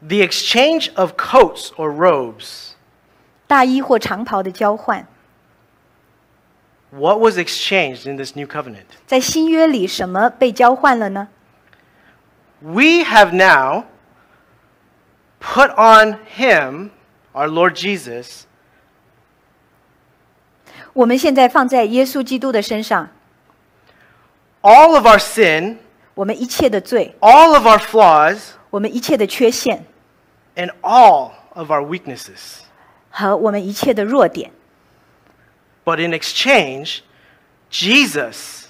[0.08, 2.72] The exchange of coats or robes.
[3.48, 5.06] 大衣或长袍的交换。
[6.92, 8.86] What was exchanged in this new covenant?
[9.06, 11.30] 在新约里，什么被交换了呢？
[12.62, 13.86] We have now
[15.40, 16.90] put on him,
[17.34, 18.42] our Lord Jesus,
[20.94, 23.10] 我们现在放在耶稣基督的身上，
[24.62, 25.78] all of our sin,
[26.14, 29.86] 我们一切的罪， all of our flaws, 我们一切的缺陷
[30.56, 32.62] and all of our weaknesses.
[33.10, 34.52] 和我们一切的弱点。
[35.84, 37.02] But in exchange,
[37.70, 38.68] Jesus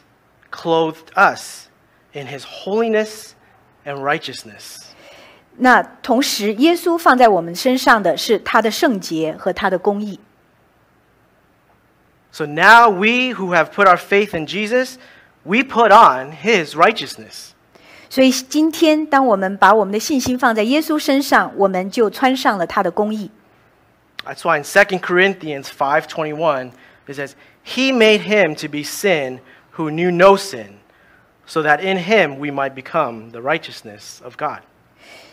[0.49, 1.67] clothed us
[2.13, 3.31] in his holiness
[3.85, 4.77] and righteousness.
[5.57, 10.19] 那同时，耶稣放在我们身上的是他的圣洁和他的公义。
[12.31, 14.95] So now we who have put our faith in Jesus,
[15.43, 17.51] we put on his righteousness.
[18.16, 23.30] 所以今天，当我们把我们的信心放在耶稣身上，我们就穿上了他的公义。
[24.24, 26.70] That's why in 2 Corinthians 5:21
[27.06, 27.32] it says,
[27.66, 29.40] "He made him to be sin
[29.76, 30.68] who knew no sin,
[31.46, 34.60] so that in him we might become the righteousness of God."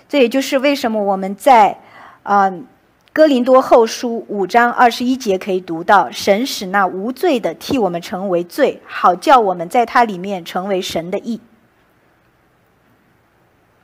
[0.10, 1.78] 这也就是为什么我们在
[2.24, 2.64] 啊、呃
[3.14, 11.40] 哥林多后书五章二十一节可以读到，神使那无罪的替我们成为罪，好叫我们在他里面成为神的义。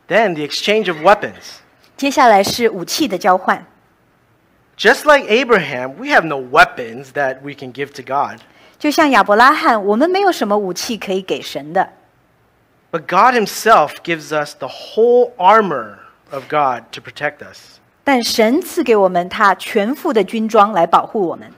[0.09, 1.61] Then the exchange of weapons.
[1.97, 3.67] 接下来是武器的交换。
[4.77, 8.41] Just like Abraham, we have no weapons that we can give to God.
[8.79, 11.91] 就像亚伯拉罕，我们没有什么武器可以给神的，
[12.91, 15.99] But God Himself gives us the whole armor
[16.31, 17.79] of God to protect us.
[18.03, 21.51] 但神赐给我们他全副的军装来保护我们。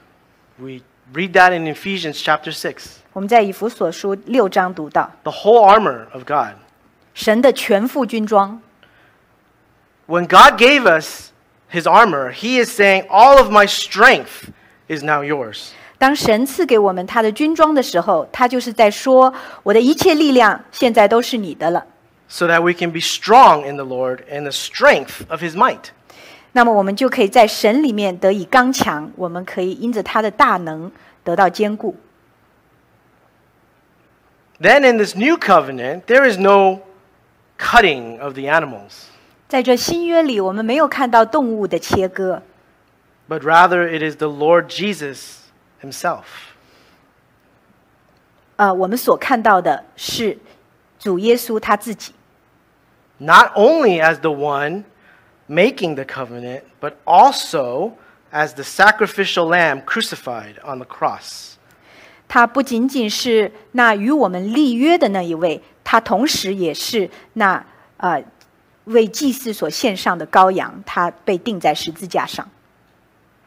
[0.59, 2.99] We read that in Ephesians chapter 6.
[3.12, 6.55] 我们在以弗所书六章读到 The whole armor of God.
[7.14, 8.61] 神的全副军装。
[10.07, 11.31] When God gave us
[11.73, 14.51] His armor, He is saying, All of my strength
[14.89, 15.71] is now yours.
[15.99, 21.87] 当神赐给我们他的军装的时候，他就是在说：“我的一切力量现在都是你的了。
[22.29, 25.91] So that we can be strong in the Lord and the strength of His might.
[26.53, 30.93] ”那么我们就可以在神里面得以刚强，我们可以因着他的大能
[31.25, 31.97] 得到坚固。
[34.61, 36.81] Then in this new covenant, there is no
[37.61, 39.07] cutting of the animals,
[39.49, 42.43] 在这新约里，我们没有看到动物的切割，
[43.29, 45.39] but rather it is the Lord Jesus
[45.83, 46.25] Himself.
[48.57, 50.39] 呃，我们所看到的是
[50.99, 52.12] 主耶稣他自己。
[53.19, 54.85] not only as the one
[55.49, 57.93] making the covenant, but also
[58.33, 61.53] as the sacrificial lamb crucified on the cross.
[62.29, 67.64] 他不仅仅是那与我们立约的那一位， 他同时也是那
[67.97, 68.23] 呃
[68.85, 72.49] 为祭司所献上的羔羊，他被钉在十字架上，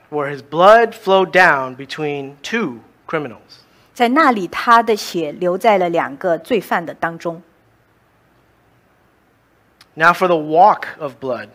[0.10, 3.60] where his blood flowed down between two criminals.
[3.94, 7.42] 在那里他的血流在了两个罪犯的当中。
[9.96, 11.50] Now, for the walk of blood,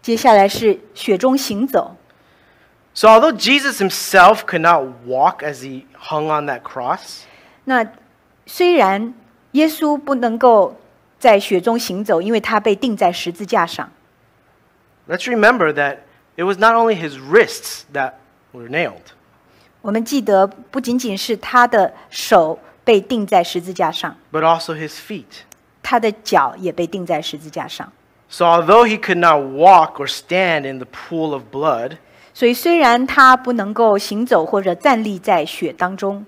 [0.00, 1.96] 接下来是雪中行走，
[2.94, 7.24] So, although Jesus himself could not walk as he hung on that cross,
[7.64, 7.86] 那
[8.46, 9.12] 虽然
[9.52, 10.76] 耶稣不能够
[11.18, 13.90] 在雪中行走，因为他被钉在十字架上。
[15.08, 15.98] let's remember that
[16.36, 18.12] it was not only his wrists that
[18.52, 19.14] were nailed,
[19.80, 25.44] 我们记得，不仅仅是他的手被钉在十字架上， but also his feet.
[25.82, 27.92] 他的脚也被钉在十字架上。
[28.28, 31.98] So, although he could not walk or stand in the pool of blood,
[32.34, 36.26] 所以，虽然他不能够行走或者站立在血当中，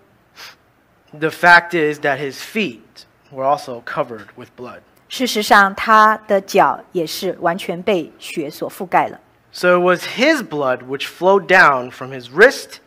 [1.11, 2.79] the fact is that his feet
[3.33, 4.81] were also covered with blood.
[5.09, 9.19] 事实上，他的脚也是完全被血所覆盖了。
[9.51, 12.81] So, it was his blood which flowed down from his wrist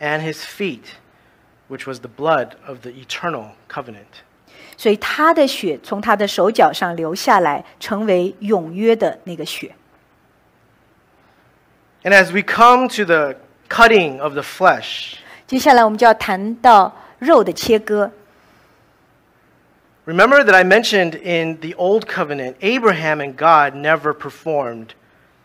[0.00, 0.94] and his feet,
[1.68, 4.22] which was the blood of the eternal covenant.
[4.78, 9.74] 所以，他的血从他的手脚上流下来，成为永约的那个血。
[12.04, 13.34] And as we come to the
[13.68, 15.16] cutting of the flesh,
[15.46, 18.10] 接下来，我们就要谈到肉的切割。
[20.04, 24.94] remember that I mentioned in the Old Covenant, Abraham and God never performed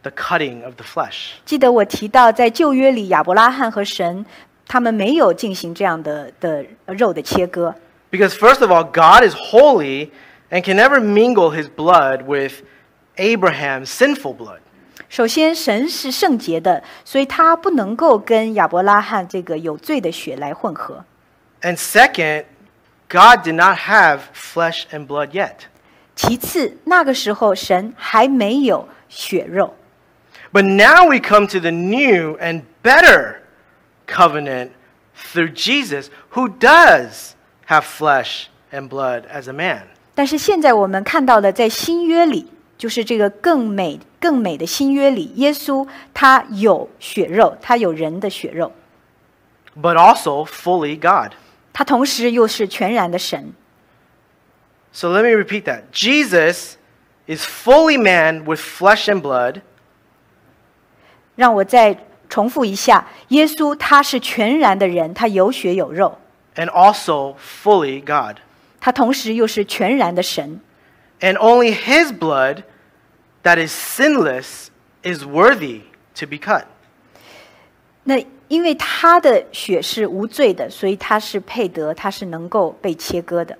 [0.04, 1.34] the cutting of the flesh.
[1.46, 4.26] 记得我提到，在旧约里，亚伯拉罕和神
[4.68, 7.76] 他们没有进行这样的的肉的切割，
[8.12, 10.12] Because, first of all, God is holy
[10.50, 12.62] and can never mingle his blood with
[13.18, 14.60] Abraham's sinful blood.
[15.10, 21.04] 首先，神是圣洁的，所以他不能够跟亚伯拉罕这个有罪的血来混合。
[21.62, 22.46] And second,
[23.10, 25.68] God did not have flesh and blood yet.
[26.16, 29.76] 其次，那个时候神还没有血肉，
[30.52, 33.38] But now we come to the new and better
[34.08, 34.70] covenant
[35.16, 37.32] through Jesus, who does
[37.68, 39.84] have flesh and blood as a man.
[40.16, 48.72] 但是现在我们看到的，在新约里，就是这个更美、更美的新约里，耶稣他有血肉，他有人的血肉，
[49.82, 51.32] but also fully God.
[51.78, 53.54] 他同时又是全然的神。
[54.92, 55.84] So let me repeat that.
[55.92, 56.76] Jesus
[57.26, 59.62] is fully man with flesh and blood,
[61.36, 61.98] 让我再
[62.30, 66.20] 重复一下，耶稣他是全然的人，他有血有肉，
[66.56, 68.38] and also fully God.
[68.80, 70.60] 他同时又是全然的神。
[71.22, 72.64] And only his blood
[73.44, 74.68] that is sinless
[75.04, 75.82] is worthy
[76.20, 76.66] to be cut.
[78.04, 83.58] 那 因为他的血是无罪的，所以他是配得，他是能够被切割的。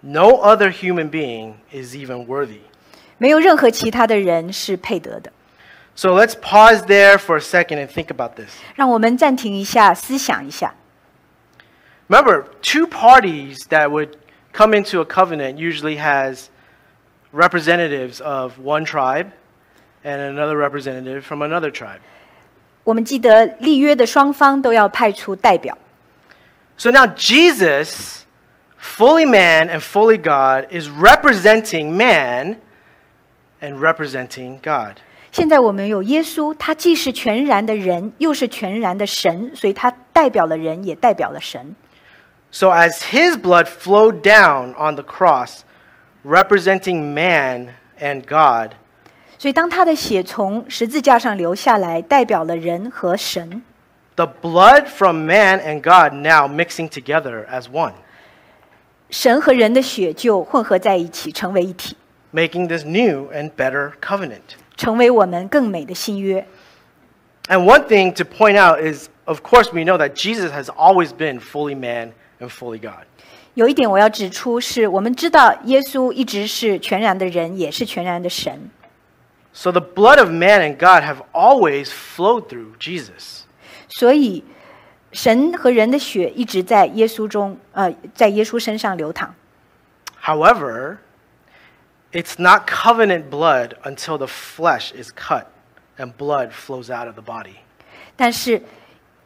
[0.00, 2.60] No other human being is even worthy.
[3.18, 5.32] 没有任何其他的人是配得的。
[5.94, 8.50] So let's pause there for a second and think about this.
[8.74, 10.74] 让我们暂停一下，思想一下。
[12.08, 14.10] Remember, two parties that would
[14.52, 16.48] come into a covenant usually has
[17.32, 19.28] representatives of one tribe
[20.04, 22.00] and another representative from another tribe.
[22.84, 25.76] 我们记得立约的双方都要派出代表，
[26.78, 28.20] So now Jesus,
[28.80, 32.58] fully man and fully God, is representing man
[33.60, 34.98] and representing God.
[35.32, 41.74] 现在我们有耶稣，他既是全然的人，又是全然的神，所以他代表了人，也代表了神。
[42.50, 45.58] So as his blood flowed down on the cross,
[46.24, 48.76] representing man and God,
[49.40, 53.62] 所以当他的血从十字架上流下来，代表了人和神。
[54.16, 57.92] the blood from man and God now mixing together as one,
[59.10, 61.96] 神和人的血就混合在一起，成为一体，
[62.32, 64.56] making this new and better covenant.
[64.76, 66.46] 成为我们更美的新约。
[67.48, 71.10] And one thing to point out is, of course, we know that Jesus has always
[71.10, 73.04] been fully man and fully God.
[73.54, 78.70] 有一点我要指出是，我们知道耶稣一直是全然的人，也是全然的神。
[79.52, 83.44] So the blood of man and God have always flowed through Jesus.
[83.88, 84.44] 所以，
[85.12, 89.34] 神和人的血一直在耶稣中，呃，在耶稣身上流淌。
[90.22, 90.98] However,
[92.12, 95.44] it's not covenant blood until the flesh is cut
[95.96, 97.56] and blood flows out of the body.
[98.14, 98.62] 但是，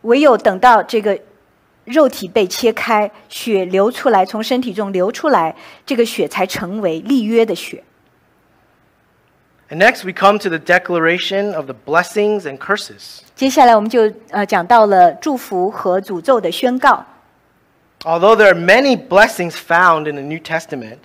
[0.02, 1.18] 唯有等到这个
[1.84, 7.82] 肉体被切开，血流出来，从身体中流出来，这个血才成为立约的血。
[9.70, 13.20] And next, we come to the declaration of the blessings and curses.
[13.36, 17.06] 接下来，我们就呃讲到了祝福和诅咒的宣告。
[18.02, 20.98] Although there are many blessings found in the New Testament,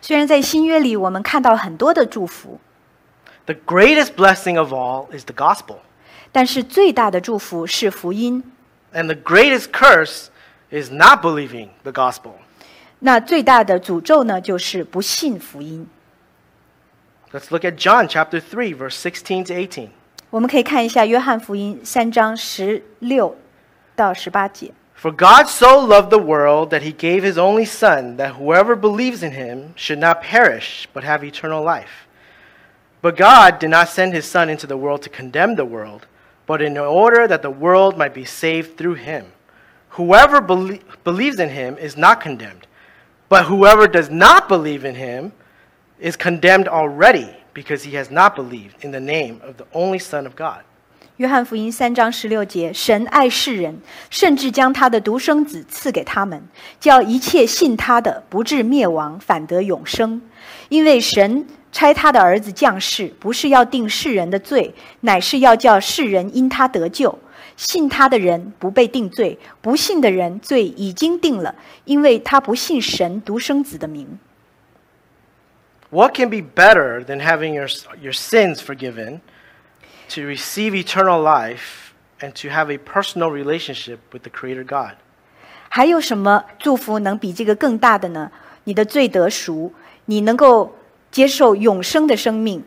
[0.00, 2.60] 虽然在新约里我们看到很多的祝福，
[3.46, 5.78] the greatest blessing of all is the gospel.
[6.30, 8.42] 但是最大的祝福是福音。
[8.92, 10.26] And the greatest curse
[10.70, 12.34] is not believing the gospel.
[13.00, 15.88] 那最大的诅咒呢，就是不信福音。
[17.32, 19.90] Let's look at John chapter 3, verse 16 to 18.
[20.30, 23.36] 我们可以看一下约翰福音三章十六
[23.94, 24.72] 到十八节。
[25.02, 29.22] For God so loved the world that he gave his only Son, that whoever believes
[29.22, 32.06] in him should not perish, but have eternal life.
[33.02, 36.06] But God did not send his Son into the world to condemn the world,
[36.46, 39.32] but in order that the world might be saved through him.
[39.96, 42.68] Whoever belie- believes in him is not condemned,
[43.28, 45.32] but whoever does not believe in him
[45.99, 50.25] is condemned already, because he has not believed in the name of the only Son
[50.25, 50.63] of God.
[51.17, 53.79] 约翰福音三章十六节：神爱世人，
[54.11, 56.43] 甚至将他的独生子赐给他们，
[56.79, 60.21] 叫一切信他的不至灭亡，反得永生。
[60.69, 67.17] 因为神差他的儿子降世，不是要定世人的罪，乃是要叫世人因他得救。
[67.55, 74.19] 信他的人不被定罪，不信的人罪已经定了，因为他不信神独生子的名。
[75.90, 77.68] What can be better than having your,
[78.00, 79.20] your sins forgiven,
[80.08, 84.96] to receive eternal life, and to have a personal relationship with the Creator God?
[85.68, 88.30] 还有什么祝福能比这个更大的呢？
[88.64, 89.72] 你的罪得赎，
[90.06, 90.76] 你能够
[91.10, 92.64] 接受永生的生命，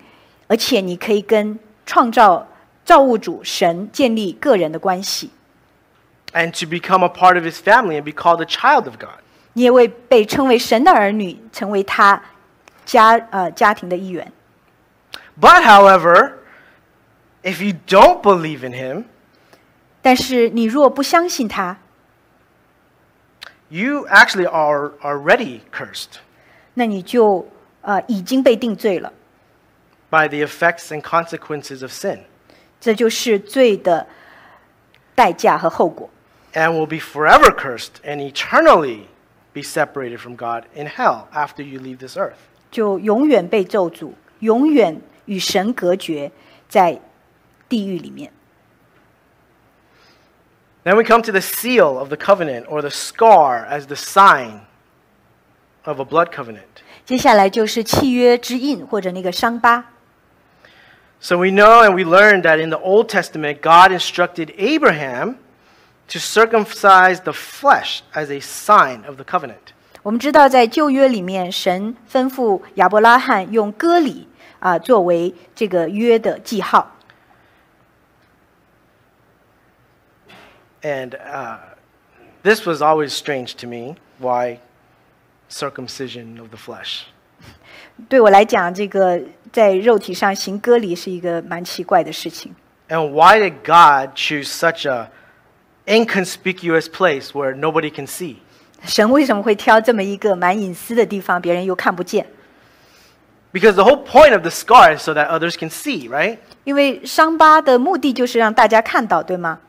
[0.47, 2.47] 而且你可以跟创造
[2.84, 5.32] 造物主神建立个人的关系，
[6.34, 9.22] And to become a part of His family and be called a child of God.
[9.53, 12.22] 你也为被称为神的儿女，成为他
[12.89, 14.32] 家呃家庭的一员。
[15.39, 16.34] But, however,
[17.43, 19.06] if you don't believe in Him,
[20.01, 21.78] 但是你若不相信他，
[23.70, 26.20] you actually are already cursed
[26.76, 27.47] 那你就
[27.82, 29.12] 呃已经被定罪了。
[30.10, 32.20] by the effects and consequences of sin
[32.80, 34.06] 这就是罪的
[35.16, 36.10] 代价和后果。
[36.53, 39.08] and will be forever cursed and eternally
[39.53, 42.38] be separated from God in hell after you leave this earth.
[42.72, 46.32] 就永远被咒诅，永远与神隔绝
[46.68, 46.99] 在
[47.70, 48.32] 地狱里面。
[50.84, 54.62] Then we come to the seal of the covenant or the scar as the sign
[55.84, 56.84] of a blood covenant.
[57.06, 59.91] 接下来就是契约之印或者那个伤疤。
[61.20, 65.38] So we know and we learn that in the Old Testament, God instructed Abraham
[66.10, 69.74] to circumcise the flesh as a sign of the covenant.
[70.03, 74.26] 我们知道，在旧约里面，神吩咐亚伯拉罕用割礼
[74.59, 76.96] 啊、作为这个约的记号。
[80.82, 81.59] And uh,
[82.42, 84.61] this was always strange to me why
[85.51, 87.03] circumcision of the flesh.
[88.09, 89.20] 对我来讲，这个
[89.53, 92.55] 在肉体上行割礼是一个蛮奇怪的事情。
[92.88, 95.11] And why did God choose such a
[95.84, 98.36] inconspicuous place where nobody can see?
[98.84, 102.26] 神为什么会挑这么一个蛮隐私的地方，别人又看不见？
[103.51, 106.38] Because the whole point of the scar is so that others can see, right?
[106.66, 109.60] 因为伤疤的目的就是让大家看到，对吗？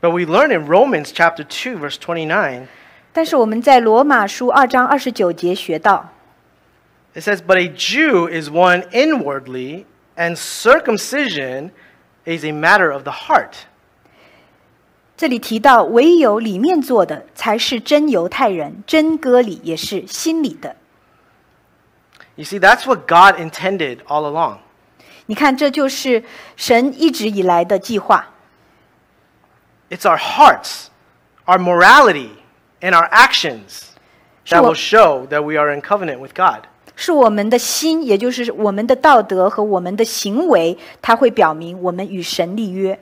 [0.00, 2.66] But we learn in Romans chapter 2 verse 29,
[3.12, 6.10] 但是我们在罗马书二章二十九节学到，
[7.14, 9.84] it says, "But a Jew is one inwardly,
[10.16, 11.70] and circumcision
[12.24, 13.66] is a matter of the heart."
[15.17, 20.75] 这里提到，唯有里面做的才是真犹太人，真割礼也是心里的。
[22.35, 24.57] You see, that's what God intended all along.
[25.25, 26.23] 你看，这就是
[26.55, 28.27] 神一直以来的计划
[29.89, 30.85] ，It's our hearts,
[31.47, 32.29] our morality,
[32.79, 33.87] and our actions
[34.47, 36.65] that will show that we are in covenant with God.
[36.95, 42.99] 是我们的心，也就是我们的道德和我们的行为，它会表明我们与神立约，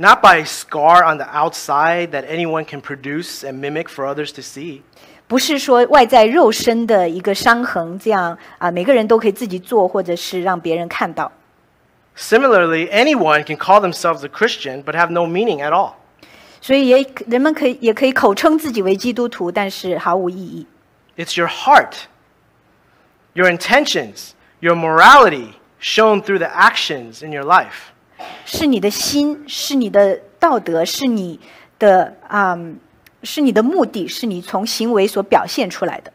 [0.00, 4.30] Not by a scar on the outside that anyone can produce and mimic for others
[4.34, 4.82] to see.
[5.26, 11.32] 不是说外在肉身的一个伤痕，这样啊，每个人都可以自己做，或者是让别人看到。
[12.16, 15.94] Similarly, anyone can call themselves a Christian but have no meaning at all.
[16.60, 20.66] 所以也人们可以也可以口称自己为基督徒，但是毫无意义。
[21.16, 21.94] It's your heart,
[23.34, 27.92] your intentions, your morality shown through the actions in your life.
[28.44, 31.38] 是你的心，是你的道德，是你
[31.78, 32.78] 的啊、嗯
[33.22, 36.12] 是你的目的，是你从行为所表现出来的。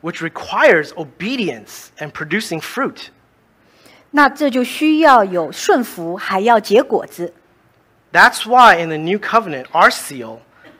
[0.00, 3.10] which requires obedience and producing fruit.
[4.10, 7.34] 那这就需要有顺服，还要结果子。
[8.12, 10.38] That's why in the new covenant, our seal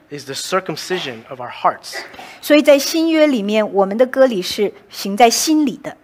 [0.09, 1.99] is the circumcision of our hearts.
[2.41, 5.97] 所以在新约里面，我们的割礼是行在心里的，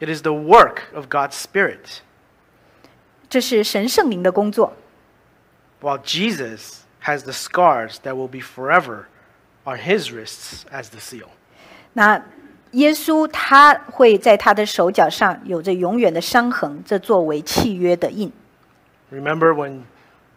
[0.00, 1.98] It is the work of God's Spirit,
[3.28, 4.72] 这是神圣灵的工作。
[5.80, 9.06] while Jesus has the scars that will be forever
[9.66, 11.28] on his wrists as the seal.
[11.92, 12.20] 那
[12.72, 18.32] 耶稣他会在他的手脚上有着永远的伤痕，这作为契约的印。
[19.12, 19.82] Remember when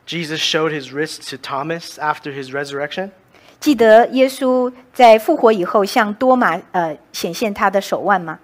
[0.05, 3.11] Jesus showed his wrists to Thomas after his resurrection?
[3.59, 8.39] 记得耶稣在复活以后向多马呃显现他的手腕吗？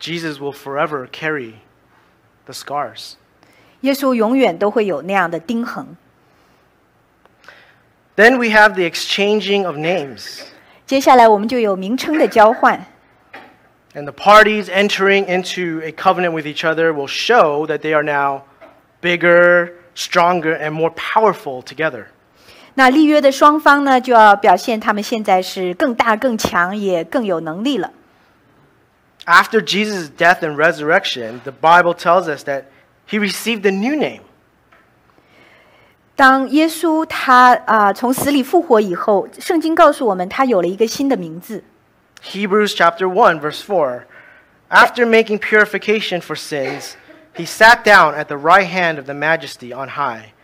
[0.00, 1.54] Jesus will forever carry
[2.46, 3.16] the scars.
[3.84, 5.96] 耶稣永远都会有那样的钉痕。
[8.16, 10.42] Then we have the exchanging of names
[10.86, 12.84] 接下来我们就有名称的交换，
[13.94, 18.02] and the parties entering into a covenant with each other will show that they are
[18.02, 18.42] now
[19.00, 22.06] bigger, stronger, and more powerful together.
[22.74, 27.92] 那立约的双方呢，就要表现他们现在是更大、更强，也更有能力了。
[29.26, 32.64] After Jesus' death and resurrection, the Bible tells us that
[33.06, 34.22] he received a new name.
[36.16, 41.64] 当耶稣他啊、从死里复活以后，圣经告诉我们，他有了一个新的名字。
[42.22, 44.02] Hebrews chapter 1 verse 4
[44.68, 46.96] After making purification for sins
[47.34, 50.34] he sat down at the right hand of the majesty on high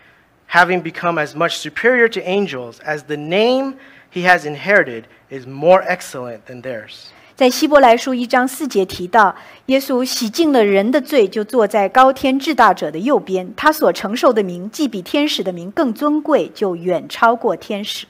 [0.47, 3.74] having become as much superior to angels as the name
[4.09, 13.53] he has inherited is more excellent than theirs 在希伯来书一章四节提到，耶稣洗净了人的罪，就坐在高天至大者的右边。
[13.55, 18.07] 他所承受的名，既比天使的名更尊贵，就远超过天使。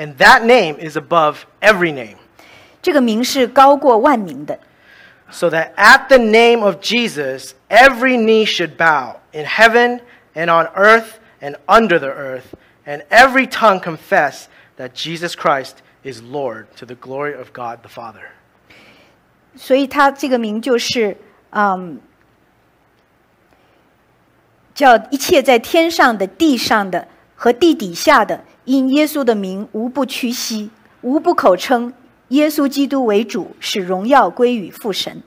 [0.00, 2.16] and that name is above every name
[2.82, 4.58] 这个名是高过万名的，
[5.30, 10.00] so that at the name of Jesus every knee should bow in heaven
[10.34, 12.54] and on earth and under the earth
[12.86, 14.44] and every tongue confess
[14.78, 18.32] that Jesus Christ is Lord to the glory of God the Father
[19.55, 21.17] 所以他这个名就是，
[21.51, 21.99] 嗯，
[24.73, 30.69] 叫一切在天上的、地上的和地底下的，因耶稣的名无不屈膝，
[31.01, 31.93] 无不口称
[32.29, 35.21] 耶稣基督为主，使荣耀归于父神。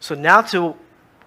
[0.00, 0.76] So now to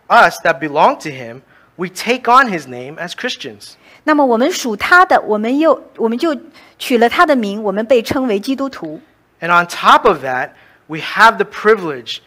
[0.08, 1.42] us that belong to him,
[1.76, 3.74] we take on his name as Christians.
[4.04, 6.36] 那么我们属他的，我们又我们就
[6.80, 9.02] 取了他的名，我们被称为基督徒。
[9.42, 10.52] And on top of that,
[10.89, 12.21] we have the privilege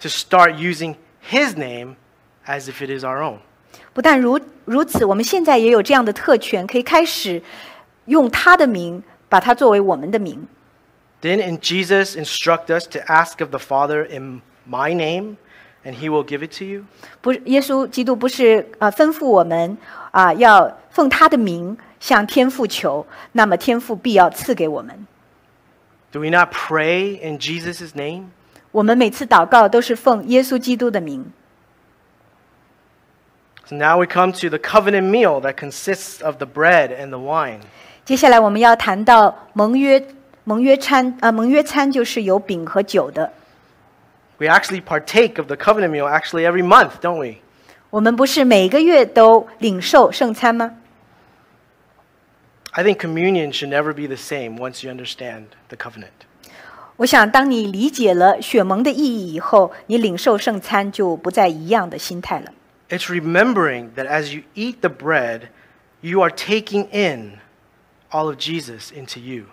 [0.00, 0.96] to start using
[1.28, 1.96] his name
[2.46, 3.38] as if it is our own.
[3.92, 7.42] 不但如如此，我们现在也有这样的特权，可以开始
[8.06, 10.46] 用他的名，把它作为我们的名。
[11.22, 15.36] Didn't Jesus instruct us to ask of the Father in my name,
[15.84, 16.84] and he will give it to you?
[17.20, 19.76] 不是耶稣基督不是啊、呃吩咐我们
[20.10, 25.06] 啊、要奉他的名向天父求，那么天父必要赐给我们。
[26.12, 28.30] Do we not pray in Jesus' name?
[28.72, 31.32] 我们每次祷告都是奉耶稣基督的名。
[33.66, 37.18] So now we come to the covenant meal that consists of the bread and the
[37.18, 37.60] wine.
[38.04, 40.06] 接下来我们要谈到盟约
[40.44, 43.32] 盟约餐啊、盟约餐就是有饼和酒的。
[44.38, 47.38] We actually partake of the covenant meal actually every month, don't we?
[47.90, 50.76] 我们不是每个月都领受圣餐吗？
[52.72, 56.26] I think communion should never be the same once you understand the covenant.
[56.96, 62.52] 我想，当你理解了血盟的意义以后，你领受圣餐就不再一样的心态了。
[62.88, 65.48] It's remembering that as you eat the bread,
[66.00, 67.38] you are taking in
[68.10, 69.44] all of Jesus into you.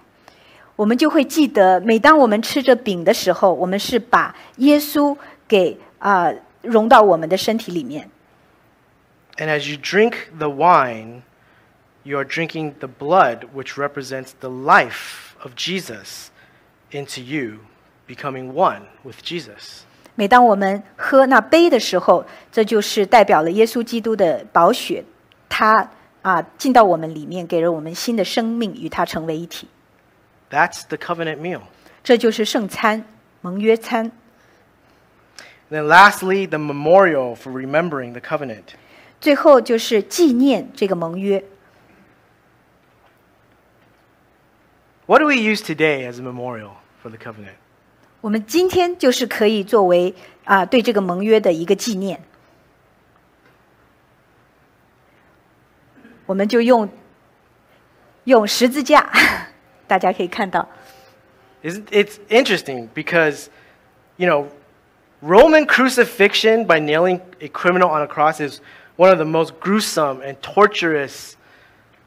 [0.75, 6.31] 我们就会记得，每当我们吃着饼的时候，我们是把耶稣给啊、
[6.61, 8.09] 融到我们的身体里面。
[9.37, 11.21] And as you drink the wine,
[12.07, 16.29] you are drinking the blood, which represents the life of Jesus,
[16.91, 17.59] into you,
[18.07, 19.83] becoming one with Jesus.
[20.15, 25.03] 每当我们喝那杯的时候，这就是代表了耶稣基督的宝血，
[25.49, 25.89] 他
[26.21, 29.67] 啊进到我们里面，给了我们新的生命，与他成为一体。
[30.51, 31.61] That's the covenant meal.
[32.03, 33.05] 这就是圣餐、
[33.41, 34.11] 盟约餐。
[35.71, 38.75] And then lastly, the memorial for remembering the covenant.
[39.19, 41.43] 最后就是纪念这个盟约。
[45.07, 47.55] What do we use today as a memorial for the covenant?
[48.21, 52.23] 我们今天就是可以作为啊对这个盟约的一个纪念。
[56.25, 56.89] 我们就用
[58.23, 59.11] 用十字架，
[59.87, 60.69] 大家可以看到，
[61.61, 63.47] Isn't it's interesting because,
[64.15, 64.47] you know,
[65.21, 68.61] Roman crucifixion by nailing a criminal on a cross is
[68.95, 71.35] one of the most gruesome and torturous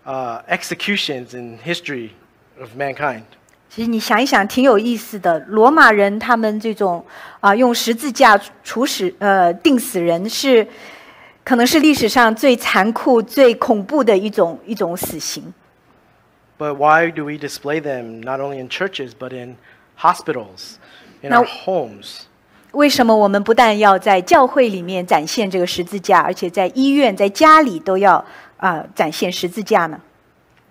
[0.07, 2.12] uh, executions in history
[2.62, 3.24] Of mankind.
[3.70, 5.39] 其实你想一想，挺有意思的。
[5.47, 7.03] 罗马人他们这种
[7.39, 10.68] 啊用十字架处死呃定死人是，
[11.43, 15.53] 可能是历史上最残酷、最恐怖的一种一种死刑。
[16.59, 19.55] But why do we display them not only in churches but in
[19.97, 20.76] hospitals
[21.22, 22.24] in our homes,
[22.74, 28.24] 为什么我们不但要在教会里面展现这个十字架，而且在医院、在家里都要
[28.57, 29.99] 啊、展现十字架呢？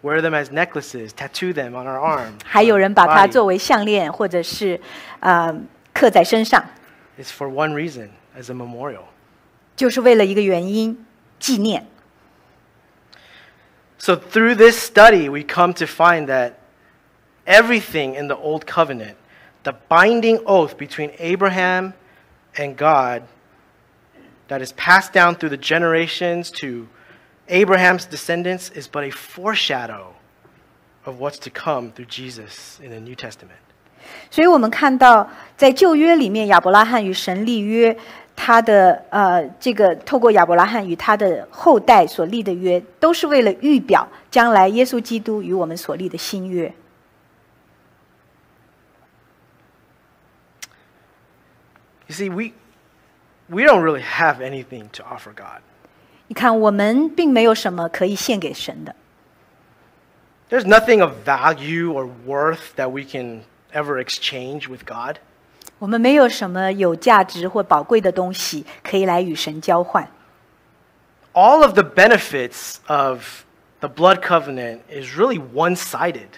[0.02, 2.34] wear them as necklaces, tattoo them on our arm.
[2.46, 3.32] 还有人把它 body.
[3.32, 4.80] 作为项链，或者是
[5.20, 5.54] 啊、
[5.94, 6.64] 刻在身上，
[7.20, 9.06] It's for one reason, as a memorial.
[9.76, 11.06] 就是为了一个原因，
[11.40, 11.88] 纪念。
[13.98, 16.54] So through this study, we come to find that
[17.46, 19.16] everything in the Old Covenant,
[19.64, 21.94] the binding oath between Abraham
[22.56, 23.24] and God,
[24.48, 26.88] that is passed down through the generations to
[27.50, 30.14] Abraham's descendants, is but a foreshadow
[31.06, 33.62] of what's to come through Jesus in the New Testament.
[34.30, 37.98] 所以我们看到，在旧约里面，亚伯拉罕与神立约，
[38.36, 46.72] 他的呃，这个透过亚伯拉罕与他的后代所立的约，都是为了预表将来耶稣基督与我们所立的新约。
[52.08, 52.54] You see, we,
[53.50, 55.62] we don't really have anything to offer God.
[56.30, 58.96] 你看，我们并没有什么可以献给神的，
[60.50, 63.42] There's nothing of value or worth that we can
[63.74, 65.18] ever exchange with God.
[65.78, 70.08] 我们没有什么有价值或宝贵的东西可以来与神交换。
[71.34, 73.44] All of the benefits of
[73.82, 76.30] the blood covenant is really one sided.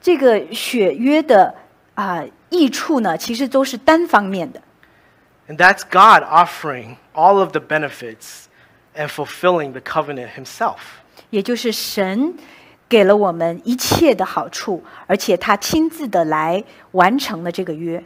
[0.00, 1.54] 这个血约的
[1.94, 4.60] 啊、益处呢，其实都是单方面的。
[5.48, 8.44] And that's God offering all of the benefits
[8.96, 10.78] and fulfilling the covenant himself.
[11.30, 12.34] 也就是神
[12.88, 18.02] 给了我们一切的好处，而且他亲自的来完成了这个约。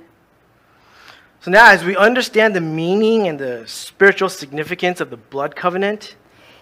[1.41, 6.11] So now, as we understand the meaning and the spiritual significance of the blood covenant,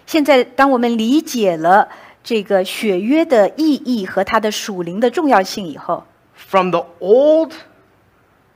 [0.05, 1.89] 现在，当我们理解了
[2.23, 6.03] 这个血约的意义和它的属灵的重要性以后，
[6.35, 7.53] from the old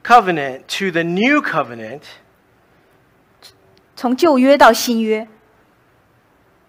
[0.03, 2.01] covenant to the new covenant,
[3.95, 5.27] 从旧约到新约，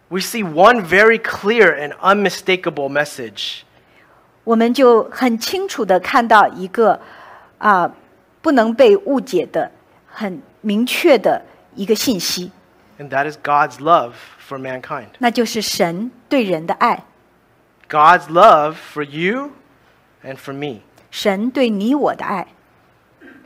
[0.09, 3.63] we see one very clear and unmistakable message
[4.45, 7.01] 我们就很清楚的看到一个
[7.59, 7.93] 啊、
[8.41, 9.71] 不能被误解的、
[10.07, 11.45] 很明确的
[11.75, 12.51] 一个信息，
[12.99, 14.13] and that is God's love
[14.49, 15.09] for mankind.
[15.19, 17.05] 那就是神对人的爱，
[17.89, 19.51] God's love for you
[20.25, 20.81] and for me.
[21.11, 22.49] 神对你我的爱。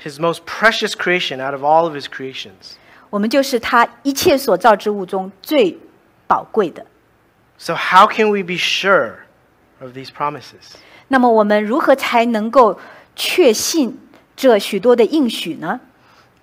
[0.03, 2.77] His most precious creation out of all of his creations.
[3.11, 5.77] 我们就是他一切所造之物中最
[6.29, 6.87] 宝贵的。
[7.59, 9.19] So, how can we be sure
[9.81, 10.75] of these promises?
[11.09, 12.81] 那么我们如何才能够
[13.15, 13.99] 确信
[14.35, 15.81] 这许多的应许呢？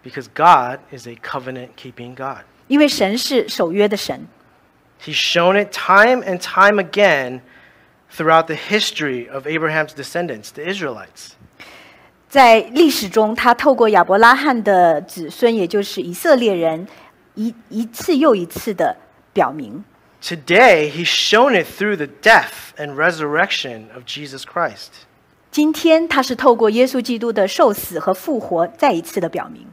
[0.04, 2.44] Because God is a covenant keeping God.
[2.68, 4.28] 因为神是守约的神，
[5.04, 7.42] He's shown it time and time again
[8.16, 11.32] throughout the history of Abraham's descendants, the Israelites.
[12.30, 16.88] 在历史中，他透过亚伯拉罕的子孙，也就是以色列人，
[17.36, 18.96] 一一次又一次的
[19.36, 19.84] 表明。
[20.22, 24.90] Today, he's shown it through the death and resurrection of Jesus Christ.
[25.50, 29.68] 今天，他是透过耶稣基督的受死和复活，再一次的表明。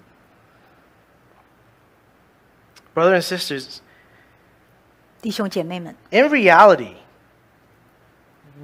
[2.94, 3.76] Brothers and sisters,
[5.20, 6.94] 弟兄姐妹们， in reality,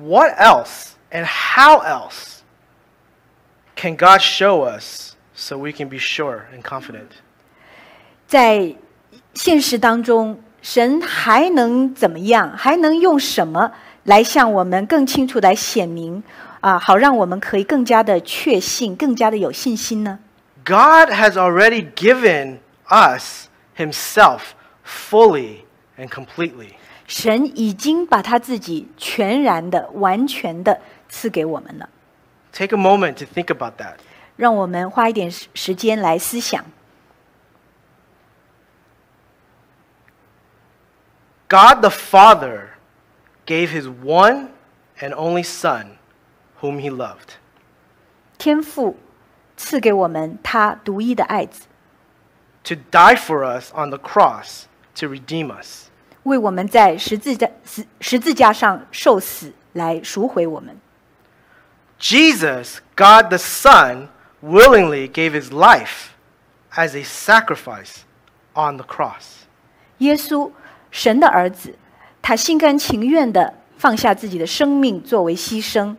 [0.00, 2.40] what else and how else
[3.76, 7.10] can God show us so we can be sure and confident?
[8.26, 8.74] 在
[9.34, 12.51] 现实当中， 神还能怎么样？
[12.57, 13.71] 还能用什么
[14.03, 16.21] 来向我们更清楚来显明
[16.61, 16.77] 啊？
[16.77, 20.19] 好让我们可以更加的确信，更加的有信心呢
[20.65, 22.57] ？God has already given
[22.89, 23.47] us
[23.77, 24.39] Himself
[24.85, 25.59] fully
[25.97, 26.73] and completely.
[27.07, 31.89] 神已经把他自己全然的、完全的赐给我们了。
[32.51, 33.95] Take a moment to think about that.
[34.35, 36.63] 让我们花一点时时间来思想。
[41.48, 42.70] God the Father
[43.46, 44.50] gave His one
[45.00, 45.98] and only Son,
[46.60, 47.36] whom He loved.
[48.38, 48.96] 天父
[49.56, 51.62] 赐给我们他独一的爱子，
[52.64, 54.64] to die for us on the cross
[54.96, 55.88] to redeem us.
[56.24, 60.78] 为我们在十字架十十字架上受死，来赎回我们。
[62.00, 64.08] Jesus, God the Son,
[64.42, 66.10] willingly gave his life
[66.74, 68.04] as a sacrifice
[68.54, 69.44] on the cross.
[69.98, 70.50] 耶稣，
[70.90, 71.74] 神的儿子，
[72.22, 75.96] 他心甘情愿的放下自己的生命作为牺牲，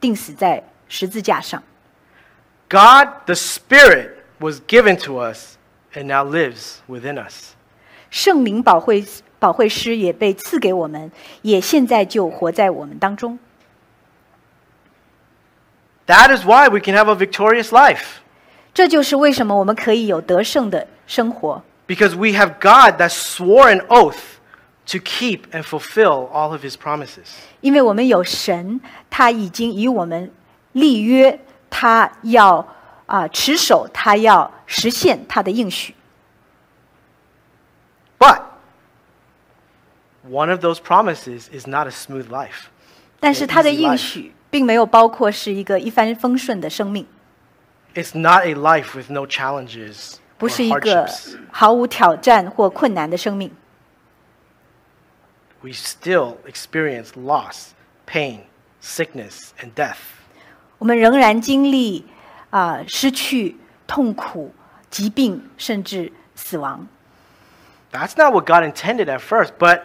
[0.00, 1.62] 钉死在十字架上。
[2.68, 5.56] God the Spirit was given to us
[5.94, 7.54] and now lives within us.
[8.10, 9.04] 圣灵保惠
[9.38, 11.10] 保惠师也被赐给我们，
[11.42, 13.38] 也现在就活在我们当中。
[16.06, 18.18] That is why we can have a victorious life.
[18.72, 24.40] 这就是为什么我们可以有得胜的生活， Because we have God that swore an oath
[24.86, 27.26] to keep and fulfill all of his promises.
[27.60, 28.80] 因为我们有神，
[29.10, 30.32] 他已经与我们
[30.72, 32.66] 立约，他要
[33.06, 35.94] 啊、持守，他要实现他的应许。
[38.18, 38.40] But
[40.26, 42.68] one of those promises is not a smooth life.
[43.20, 47.06] 但是他的 easy 应 life 许并没有包括是一个一帆风顺的生命，
[47.94, 51.38] It's not a life with no challenges 不 or 是一个 hardships.
[51.50, 53.50] 毫无挑战或困难的生命。
[55.60, 57.68] We still experience loss,
[58.06, 58.40] pain,
[58.82, 59.96] sickness, and death.
[60.78, 62.04] 我们仍然经历
[62.50, 63.56] 啊、失去、
[63.86, 64.52] 痛苦、
[64.90, 66.86] 疾病，甚至死亡。
[67.90, 69.80] That's not what God intended at first, but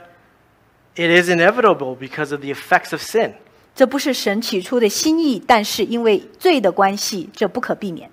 [0.96, 3.34] it is inevitable because of the effects of sin.
[3.76, 8.12] 这不是神起初的心意，但是因为罪的关系，这不可避免。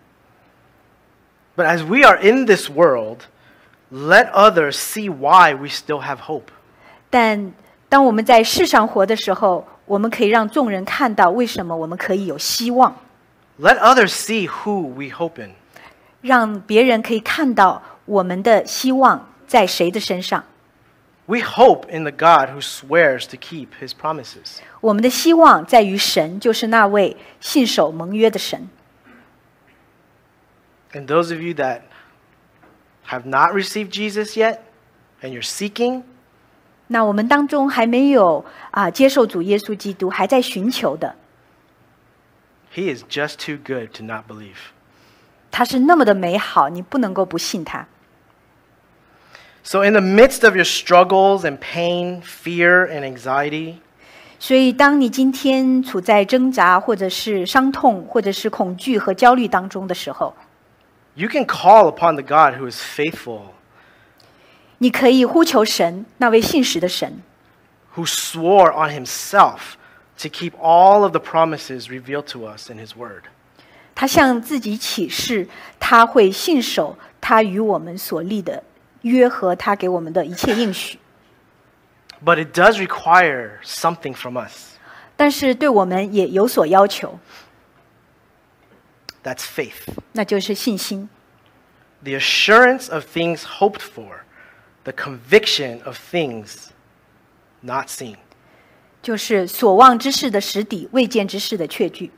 [1.57, 3.27] But as we are in this world,
[3.91, 6.49] let others see why we still have hope.
[7.09, 7.53] 但
[7.89, 12.97] 当我们在世上活的时候，我们可以让众人看到为什么我们可以有希望，
[13.61, 15.53] Let others see who we hope in.
[16.21, 20.45] 让别人可以看到我们的希望在谁的身上。
[21.27, 24.59] We hope in the God who swears to keep his promises.
[24.81, 28.69] 我们的希望在于神，就是那位信守盟约的神。
[30.93, 31.83] And those of you that
[33.07, 34.61] have not received Jesus yet
[35.23, 36.03] and you're seeking,
[36.89, 41.17] 那我们当中还没有啊、接受主耶稣基督，还在寻求的，
[42.73, 44.71] he is just too good to not believe.
[45.51, 47.87] 他是那么的美好，你不能够不信他。
[49.65, 53.79] So, in the midst of your struggles and pain, fear, and anxiety,
[54.39, 60.33] 所以，当你今天处在挣扎，或者是伤痛，或者是恐惧和焦虑当中的时候，
[61.15, 63.53] you can call upon the God who is faithful,
[64.79, 67.23] 你可以呼求神，那位信实的神，
[67.95, 69.75] who swore on himself
[70.19, 73.23] to keep all of the promises revealed to us in his word.
[73.95, 75.49] 他向自己起誓，
[75.81, 78.63] 他会信守他与我们所立的
[79.01, 80.99] 约和他给我们的一切应许。
[82.23, 84.77] But it does require something from us.
[85.17, 87.19] 但是对我们也有所要求，
[89.23, 89.89] That's faith.
[90.13, 91.09] 那就是信心。
[92.03, 94.21] The assurance of things hoped for,
[94.85, 96.69] the conviction of things
[97.61, 98.17] not seen.
[99.03, 102.13] 就是所望之事的实底，未见之事的确据。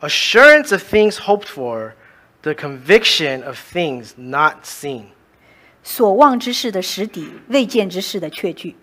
[0.00, 1.92] Assurance of things hoped for,
[2.42, 5.06] the conviction of things not seen.
[5.82, 8.76] 所望之事的实底，未见之事的确据。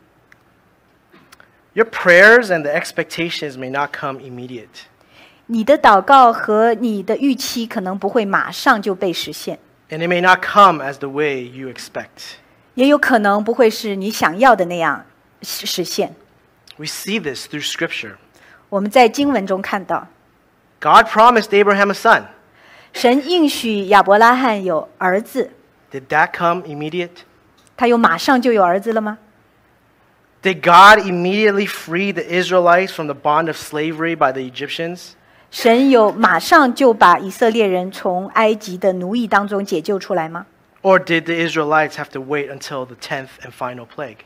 [1.74, 4.86] Your prayers and the expectations may not come immediate.
[5.48, 12.38] 你的祷告和你的预期可能不会马上就被实现， And it may not come as the way you expect.
[12.76, 15.06] 也有可能不会是你想要的那样
[15.42, 16.16] 实实现。
[16.78, 18.14] We see this through Scripture.
[18.70, 20.08] 我们在经文中看到，
[20.80, 22.24] God promised Abraham a son.
[22.94, 25.52] 神应许亚伯拉罕有儿子，
[25.92, 27.10] Did that come immediate?
[27.76, 29.18] 他有马上就有儿子了吗？
[30.42, 35.12] Did God immediately free the Israelites from the bond of slavery by the Egyptians?
[35.50, 40.46] 神有马上就把以色列人从埃及的奴役当中解救出来吗？
[40.82, 44.18] Or did the Israelites have to wait until the 10th and final plague?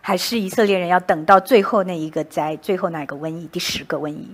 [0.00, 4.30] 还是以色列人要等到最后那一个灾，最后那个瘟疫，第十个瘟疫？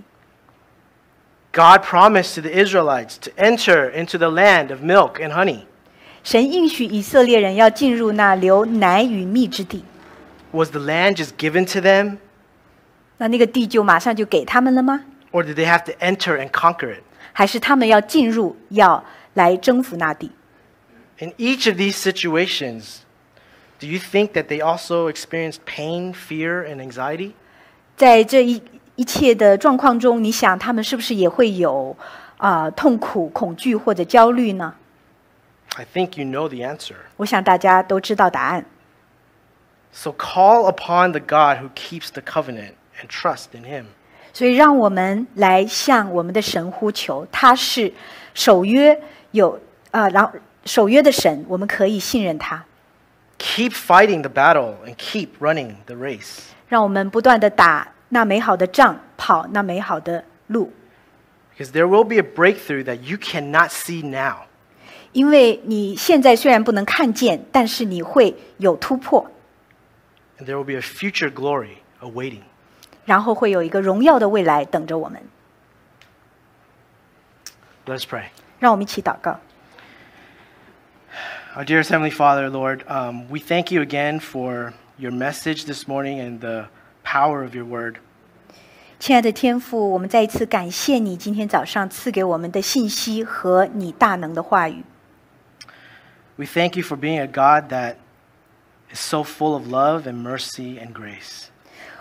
[1.51, 5.59] God promised to the Israelites to enter into the land of milk and honey.
[6.23, 9.83] 神应许以色列人要进入那流奶与蜜之地，
[10.51, 12.17] Was the land just given to them?
[13.17, 15.05] 那那个地就马上就给他们了吗？
[15.33, 17.03] Or did they have to enter and conquer it?
[17.33, 20.31] 还是他们要进入，要来征服那地？
[21.19, 23.01] In each of these situations,
[23.79, 27.33] do you think that they also experienced pain, fear, and anxiety?
[27.95, 28.61] 在这一
[28.95, 31.95] 一切的状况中，你想他们是不是也会有
[32.37, 34.73] 啊、痛苦、恐惧或者焦虑呢？
[35.75, 36.95] I think you know the answer.
[37.17, 38.65] 我想大家都知道答案。
[39.91, 43.85] So call upon the God who keeps the covenant and trust in him.
[44.34, 47.92] 所以，让我们来向我们的神呼求，他是
[48.34, 49.58] 守约有
[49.92, 50.32] 啊，然后
[50.64, 52.64] 守约的神，我们可以信任他。
[53.38, 56.40] Keep fighting the battle and keep running the race.
[56.68, 60.72] 让我们不断的打那美好的仗，跑那美好的路
[61.56, 64.46] ，Because there will be a breakthrough that you cannot see now.
[65.12, 69.30] 因为你现在虽然不能看见，但是你会有突破
[70.40, 72.42] ，And there will be a future glory awaiting.
[73.05, 75.21] 然后会有一个荣耀的未来等着我们。
[77.85, 78.25] Let's pray.
[78.59, 79.39] 让我们一起祷告。
[81.55, 86.19] Our dearest Heavenly Father, Lord, um, we thank you again for your message this morning
[86.19, 86.67] and the
[87.03, 87.95] power of your word.
[88.99, 94.83] 亲爱的天父，我们再一次感谢你今天早上赐给我们的信息和你大能的话语。
[96.35, 97.95] We thank you for being a God that
[98.93, 101.47] is so full of love and mercy and grace.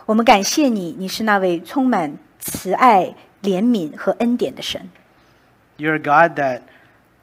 [0.07, 4.89] 我们感谢你，你是那位充满慈爱、怜悯和恩典的神。
[5.76, 6.62] You're a God that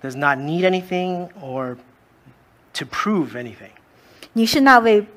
[0.02, 1.78] does not need anything or
[2.74, 3.72] to prove anything.
[4.34, 5.08] 你是那位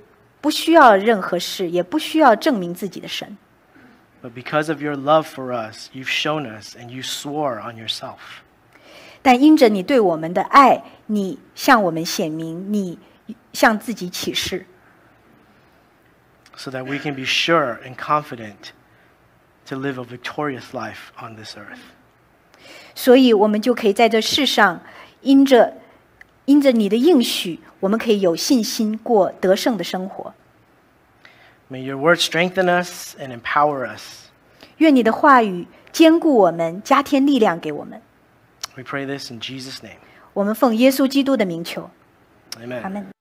[0.41, 3.37] 不需要任何事，也不需要证明自己的神。
[4.23, 8.19] But because of your love for us, you've shown us and you swore on yourself.
[9.23, 12.99] 但因着你对我们的爱，你向我们显明，你
[13.53, 14.65] 向自己启示，
[16.57, 18.73] so that we can be sure and confident
[19.67, 21.79] to live a victorious life on this earth.
[22.95, 24.81] 所以我们就可以在这世上，
[25.21, 25.75] 因着
[26.47, 30.35] 因着你的应许，我们可以有信心过得胜的生活。
[31.71, 34.29] May your word strengthen us and empower us.
[34.79, 38.01] 愿你的话语坚固我们，加添力量给我们。
[38.75, 39.99] We pray this in Jesus' name.
[40.33, 41.91] 我们奉耶稣基督的名求，
[42.59, 42.83] Amen.
[42.83, 43.12] 阿门。